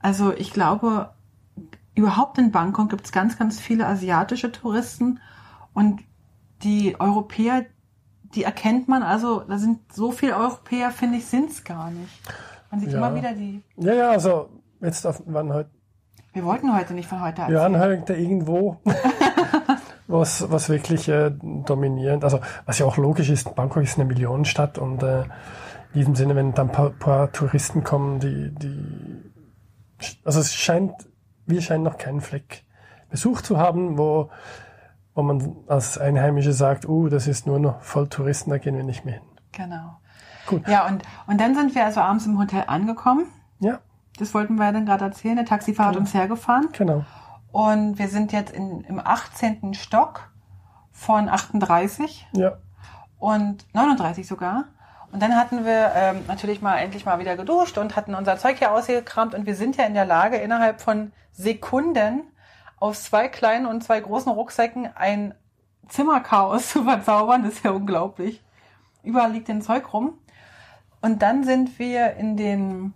Also 0.00 0.32
ich 0.32 0.52
glaube, 0.52 1.10
überhaupt 1.94 2.38
in 2.38 2.50
Bangkok 2.50 2.90
gibt 2.90 3.06
es 3.06 3.12
ganz, 3.12 3.38
ganz 3.38 3.60
viele 3.60 3.86
asiatische 3.86 4.50
Touristen 4.50 5.20
und 5.74 6.00
die 6.64 6.96
Europäer, 6.98 7.66
die 8.34 8.42
erkennt 8.44 8.88
man, 8.88 9.02
also 9.02 9.40
da 9.40 9.58
sind 9.58 9.80
so 9.92 10.10
viele 10.10 10.36
Europäer, 10.36 10.90
finde 10.90 11.18
ich, 11.18 11.26
sind 11.26 11.50
es 11.50 11.62
gar 11.64 11.90
nicht. 11.90 12.10
Man 12.70 12.80
sieht 12.80 12.90
Ja. 12.90 12.98
immer 12.98 13.14
wieder 13.14 13.32
die. 13.34 13.62
ja, 13.76 13.92
ja, 13.94 14.10
also 14.10 14.48
jetzt 14.80 15.06
auf, 15.06 15.22
wann 15.26 15.52
heute 15.52 15.70
Wir 16.32 16.44
wollten 16.44 16.74
heute 16.76 16.94
nicht 16.94 17.08
von 17.08 17.20
heute 17.20 17.36
Wir 17.38 17.42
erzählen. 17.58 17.74
anhören 17.76 18.02
da 18.06 18.14
irgendwo, 18.14 18.78
was, 20.06 20.50
was 20.50 20.68
wirklich 20.68 21.08
äh, 21.08 21.30
dominierend, 21.64 22.24
also 22.24 22.40
was 22.66 22.78
ja 22.78 22.86
auch 22.86 22.96
logisch 22.96 23.30
ist, 23.30 23.54
Bangkok 23.54 23.82
ist 23.82 23.96
eine 23.98 24.04
Millionenstadt 24.06 24.78
und 24.78 25.02
äh, 25.02 25.20
in 25.92 26.00
diesem 26.00 26.14
Sinne, 26.16 26.34
wenn 26.34 26.52
dann 26.54 26.68
ein 26.68 26.72
paar, 26.72 26.90
paar 26.90 27.30
Touristen 27.30 27.84
kommen, 27.84 28.18
die, 28.18 28.52
die, 28.52 29.32
also 30.24 30.40
es 30.40 30.52
scheint, 30.54 30.92
wir 31.46 31.62
scheinen 31.62 31.84
noch 31.84 31.98
keinen 31.98 32.20
Fleck 32.20 32.64
besucht 33.10 33.46
zu 33.46 33.58
haben, 33.58 33.96
wo, 33.96 34.30
wo 35.14 35.22
man 35.22 35.56
als 35.68 35.98
Einheimische 35.98 36.52
sagt, 36.52 36.88
uh, 36.88 37.08
das 37.08 37.26
ist 37.26 37.46
nur 37.46 37.58
noch 37.58 37.80
voll 37.82 38.08
Touristen, 38.08 38.50
da 38.50 38.58
gehen 38.58 38.76
wir 38.76 38.84
nicht 38.84 39.04
mehr 39.04 39.14
hin. 39.14 39.22
Genau. 39.52 39.96
Gut. 40.46 40.66
Ja, 40.68 40.86
und, 40.86 41.02
und 41.26 41.40
dann 41.40 41.54
sind 41.54 41.74
wir 41.74 41.84
also 41.84 42.00
abends 42.00 42.26
im 42.26 42.38
Hotel 42.38 42.64
angekommen. 42.66 43.26
Ja, 43.60 43.78
Das 44.18 44.34
wollten 44.34 44.56
wir 44.56 44.70
dann 44.72 44.84
gerade 44.86 45.04
erzählen. 45.06 45.36
Der 45.36 45.44
Taxifahrer 45.46 45.90
hat 45.90 45.96
uns 45.96 46.12
hergefahren. 46.12 46.68
genau. 46.72 47.04
Und 47.52 47.98
wir 48.00 48.08
sind 48.08 48.32
jetzt 48.32 48.52
in, 48.52 48.80
im 48.82 48.98
18. 48.98 49.74
Stock 49.74 50.28
von 50.90 51.28
38 51.28 52.26
Ja, 52.32 52.54
und 53.18 53.64
39 53.74 54.26
sogar. 54.26 54.64
Und 55.12 55.22
dann 55.22 55.36
hatten 55.36 55.64
wir 55.64 55.92
ähm, 55.94 56.24
natürlich 56.26 56.60
mal 56.60 56.76
endlich 56.78 57.06
mal 57.06 57.20
wieder 57.20 57.36
geduscht 57.36 57.78
und 57.78 57.94
hatten 57.94 58.16
unser 58.16 58.36
Zeug 58.38 58.58
hier 58.58 58.72
ausgekramt. 58.72 59.34
Und 59.36 59.46
wir 59.46 59.54
sind 59.54 59.76
ja 59.76 59.84
in 59.84 59.94
der 59.94 60.04
Lage, 60.04 60.36
innerhalb 60.38 60.80
von 60.80 61.12
Sekunden 61.32 62.22
aus 62.84 63.04
zwei 63.04 63.28
kleinen 63.28 63.64
und 63.64 63.82
zwei 63.82 63.98
großen 63.98 64.30
Rucksäcken 64.30 64.90
ein 64.94 65.34
Zimmerchaos 65.88 66.68
zu 66.72 66.84
verzaubern. 66.84 67.42
Das 67.42 67.54
ist 67.54 67.64
ja 67.64 67.70
unglaublich. 67.70 68.42
Überall 69.02 69.32
liegt 69.32 69.48
den 69.48 69.62
Zeug 69.62 69.94
rum. 69.94 70.18
Und 71.00 71.22
dann 71.22 71.44
sind 71.44 71.78
wir 71.78 72.14
in 72.16 72.36
den 72.36 72.92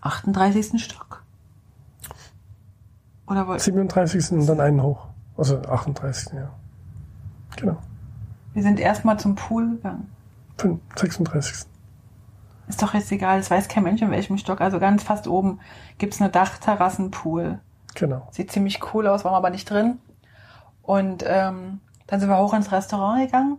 38. 0.00 0.82
Stock. 0.82 1.22
Oder 3.26 3.46
wo, 3.46 3.58
37. 3.58 4.32
und 4.32 4.46
dann 4.46 4.60
einen 4.60 4.82
hoch. 4.82 5.06
Also 5.36 5.60
38. 5.60 6.32
Ja. 6.32 6.50
Genau. 7.56 7.76
wir 8.54 8.62
sind 8.62 8.80
erstmal 8.80 9.18
zum 9.18 9.34
Pool 9.34 9.68
gegangen. 9.68 10.10
5, 10.56 10.80
36. 10.96 11.66
Ist 12.68 12.82
doch 12.82 12.94
jetzt 12.94 13.12
egal, 13.12 13.38
es 13.38 13.50
weiß 13.50 13.68
kein 13.68 13.82
Mensch 13.82 14.00
in 14.00 14.10
welchem 14.10 14.38
Stock. 14.38 14.62
Also 14.62 14.78
ganz 14.78 15.02
fast 15.02 15.28
oben 15.28 15.60
gibt's 15.98 16.22
eine 16.22 16.30
Dachterrassenpool. 16.30 17.60
Genau. 17.94 18.28
Sieht 18.30 18.52
ziemlich 18.52 18.80
cool 18.94 19.06
aus, 19.06 19.24
waren 19.24 19.32
wir 19.32 19.38
aber 19.38 19.50
nicht 19.50 19.68
drin. 19.68 19.98
Und 20.82 21.24
ähm, 21.26 21.80
dann 22.06 22.20
sind 22.20 22.28
wir 22.28 22.38
hoch 22.38 22.54
ins 22.54 22.72
Restaurant 22.72 23.20
gegangen. 23.24 23.58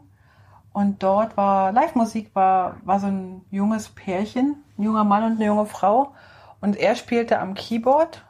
Und 0.71 1.03
dort 1.03 1.35
war 1.35 1.71
Live-Musik, 1.71 2.31
war, 2.35 2.77
war 2.85 2.99
so 2.99 3.07
ein 3.07 3.41
junges 3.51 3.89
Pärchen, 3.89 4.55
ein 4.77 4.83
junger 4.83 5.03
Mann 5.03 5.23
und 5.23 5.31
eine 5.37 5.45
junge 5.45 5.65
Frau. 5.65 6.13
Und 6.61 6.77
er 6.77 6.95
spielte 6.95 7.39
am 7.39 7.53
Keyboard 7.53 8.23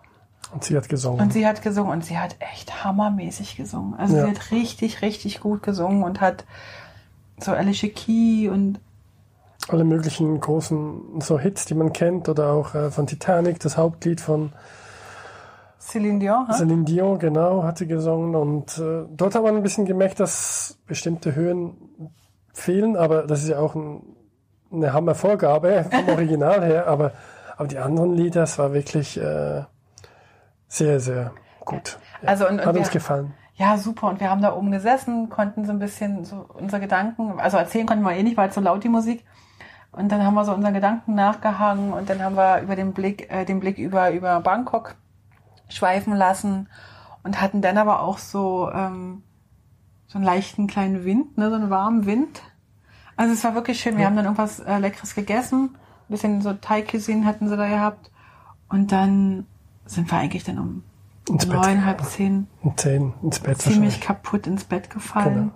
Und 0.53 0.63
sie 0.63 0.75
hat 0.75 0.87
gesungen. 0.89 1.19
und 1.21 1.33
sie 1.33 1.45
hat 1.45 1.61
gesungen 1.61 1.91
und 1.91 2.05
sie 2.05 2.17
hat 2.17 2.35
echt 2.39 2.83
hammermäßig 2.83 3.55
gesungen. 3.55 3.93
Also 3.95 4.15
Ja. 4.15 4.23
sie 4.25 4.29
hat 4.31 4.51
richtig, 4.51 5.01
richtig 5.01 5.41
gut 5.41 5.63
gesungen 5.63 6.03
und 6.03 6.21
hat 6.21 6.45
so 7.39 7.51
Alicia 7.51 7.89
Key 7.89 8.49
und 8.49 8.79
alle 9.67 9.83
möglichen 9.83 10.39
großen 10.39 11.21
so 11.21 11.37
Hits, 11.37 11.65
die 11.65 11.75
man 11.75 11.93
kennt, 11.93 12.27
oder 12.29 12.53
auch 12.53 12.73
äh, 12.73 12.89
von 12.89 13.05
Titanic, 13.05 13.59
das 13.59 13.77
Hauptlied 13.77 14.19
von 14.21 14.51
Celine 15.89 16.19
Dion. 16.19 16.47
hä? 16.47 16.53
Celine 16.53 16.83
Dion, 16.85 17.17
genau, 17.17 17.63
hat 17.63 17.77
sie 17.79 17.87
gesungen. 17.87 18.35
Und 18.35 18.77
äh, 18.77 19.05
dort 19.09 19.35
hat 19.35 19.43
man 19.43 19.55
ein 19.55 19.63
bisschen 19.63 19.85
gemerkt, 19.85 20.19
dass 20.19 20.77
bestimmte 20.85 21.35
Höhen 21.35 22.11
fehlen, 22.53 22.95
aber 22.95 23.23
das 23.23 23.43
ist 23.43 23.49
ja 23.49 23.59
auch 23.59 23.75
ein, 23.75 24.01
eine 24.71 24.93
Hammervorgabe 24.93 25.85
vom 25.91 26.09
Original 26.09 26.63
her. 26.63 26.87
Aber, 26.87 27.13
aber 27.57 27.67
die 27.67 27.79
anderen 27.79 28.13
Lieder, 28.13 28.41
das 28.41 28.59
war 28.59 28.73
wirklich 28.73 29.19
äh, 29.19 29.63
sehr, 30.67 30.99
sehr 30.99 31.31
gut. 31.65 31.97
Ja, 32.21 32.29
Also 32.29 32.47
und, 32.47 32.63
hat 32.63 32.75
uns 32.77 32.91
gefallen. 32.91 33.33
Ja, 33.55 33.77
super. 33.77 34.07
Und 34.07 34.19
wir 34.19 34.29
haben 34.29 34.41
da 34.41 34.55
oben 34.55 34.71
gesessen, 34.71 35.29
konnten 35.29 35.65
so 35.65 35.71
ein 35.73 35.79
bisschen 35.79 36.23
so 36.23 36.45
unsere 36.53 36.79
Gedanken, 36.79 37.39
also 37.39 37.57
erzählen 37.57 37.85
konnten 37.87 38.03
wir 38.03 38.13
eh 38.13 38.23
nicht, 38.23 38.37
weil 38.37 38.49
es 38.49 38.55
so 38.55 38.61
laut 38.61 38.83
die 38.83 38.89
Musik. 38.89 39.25
Und 39.91 40.11
dann 40.11 40.23
haben 40.23 40.35
wir 40.35 40.45
so 40.45 40.53
unseren 40.53 40.73
Gedanken 40.73 41.15
nachgehangen 41.15 41.91
und 41.93 42.09
dann 42.09 42.23
haben 42.23 42.35
wir 42.35 42.61
über 42.61 42.75
den 42.75 42.93
Blick, 42.93 43.29
äh, 43.31 43.43
den 43.43 43.59
Blick 43.59 43.79
über, 43.79 44.11
über 44.11 44.39
Bangkok 44.39 44.95
schweifen 45.69 46.15
lassen 46.15 46.67
und 47.23 47.41
hatten 47.41 47.61
dann 47.61 47.77
aber 47.77 48.01
auch 48.01 48.17
so, 48.17 48.69
ähm, 48.71 49.23
so 50.07 50.17
einen 50.17 50.25
leichten 50.25 50.67
kleinen 50.67 51.05
Wind, 51.05 51.37
ne, 51.37 51.49
so 51.49 51.55
einen 51.55 51.69
warmen 51.69 52.05
Wind. 52.05 52.41
Also 53.15 53.33
es 53.33 53.43
war 53.43 53.55
wirklich 53.55 53.79
schön. 53.79 53.97
Wir 53.97 54.05
haben 54.05 54.15
dann 54.15 54.25
irgendwas 54.25 54.59
äh, 54.59 54.77
Leckeres 54.77 55.13
gegessen. 55.13 55.71
Ein 55.73 56.11
bisschen 56.11 56.41
so 56.41 56.53
Thai-Cuisine 56.53 57.25
hatten 57.25 57.49
sie 57.49 57.57
da 57.57 57.67
gehabt. 57.67 58.11
Und 58.69 58.91
dann 58.91 59.45
sind 59.85 60.09
wir 60.11 60.17
eigentlich 60.17 60.43
dann 60.43 60.59
um 60.59 60.83
Ins 61.29 61.45
neun, 61.45 61.85
halb 61.85 62.03
zehn 62.05 62.47
Um 62.61 62.75
10 62.75 63.13
ins 63.21 63.39
Bett 63.39 63.61
ziemlich 63.61 64.01
kaputt 64.01 64.47
ins 64.47 64.63
Bett 64.63 64.89
gefallen 64.89 65.51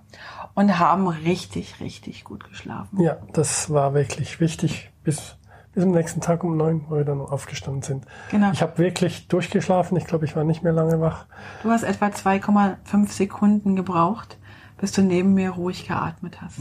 und 0.53 0.77
haben 0.77 1.07
richtig, 1.07 1.79
richtig 1.79 2.23
gut 2.23 2.47
geschlafen. 2.47 3.01
Ja, 3.01 3.17
das 3.33 3.71
war 3.71 3.93
wirklich 3.95 4.39
wichtig 4.39 4.91
bis, 5.03 5.35
bis 5.73 5.83
am 5.83 5.91
nächsten 5.91 6.21
Tag 6.21 6.43
um 6.43 6.55
neun, 6.57 6.85
wo 6.87 6.97
wir 6.97 7.05
dann 7.05 7.21
aufgestanden 7.21 7.81
sind. 7.81 8.05
Genau. 8.31 8.51
Ich 8.51 8.61
habe 8.61 8.77
wirklich 8.77 9.27
durchgeschlafen. 9.27 9.97
Ich 9.97 10.05
glaube, 10.05 10.25
ich 10.25 10.35
war 10.35 10.43
nicht 10.43 10.63
mehr 10.63 10.73
lange 10.73 11.01
wach. 11.01 11.25
Du 11.63 11.71
hast 11.71 11.83
etwa 11.83 12.07
2,5 12.07 13.07
Sekunden 13.11 13.75
gebraucht, 13.75 14.37
bis 14.77 14.91
du 14.91 15.01
neben 15.01 15.33
mir 15.33 15.51
ruhig 15.51 15.87
geatmet 15.87 16.41
hast. 16.41 16.59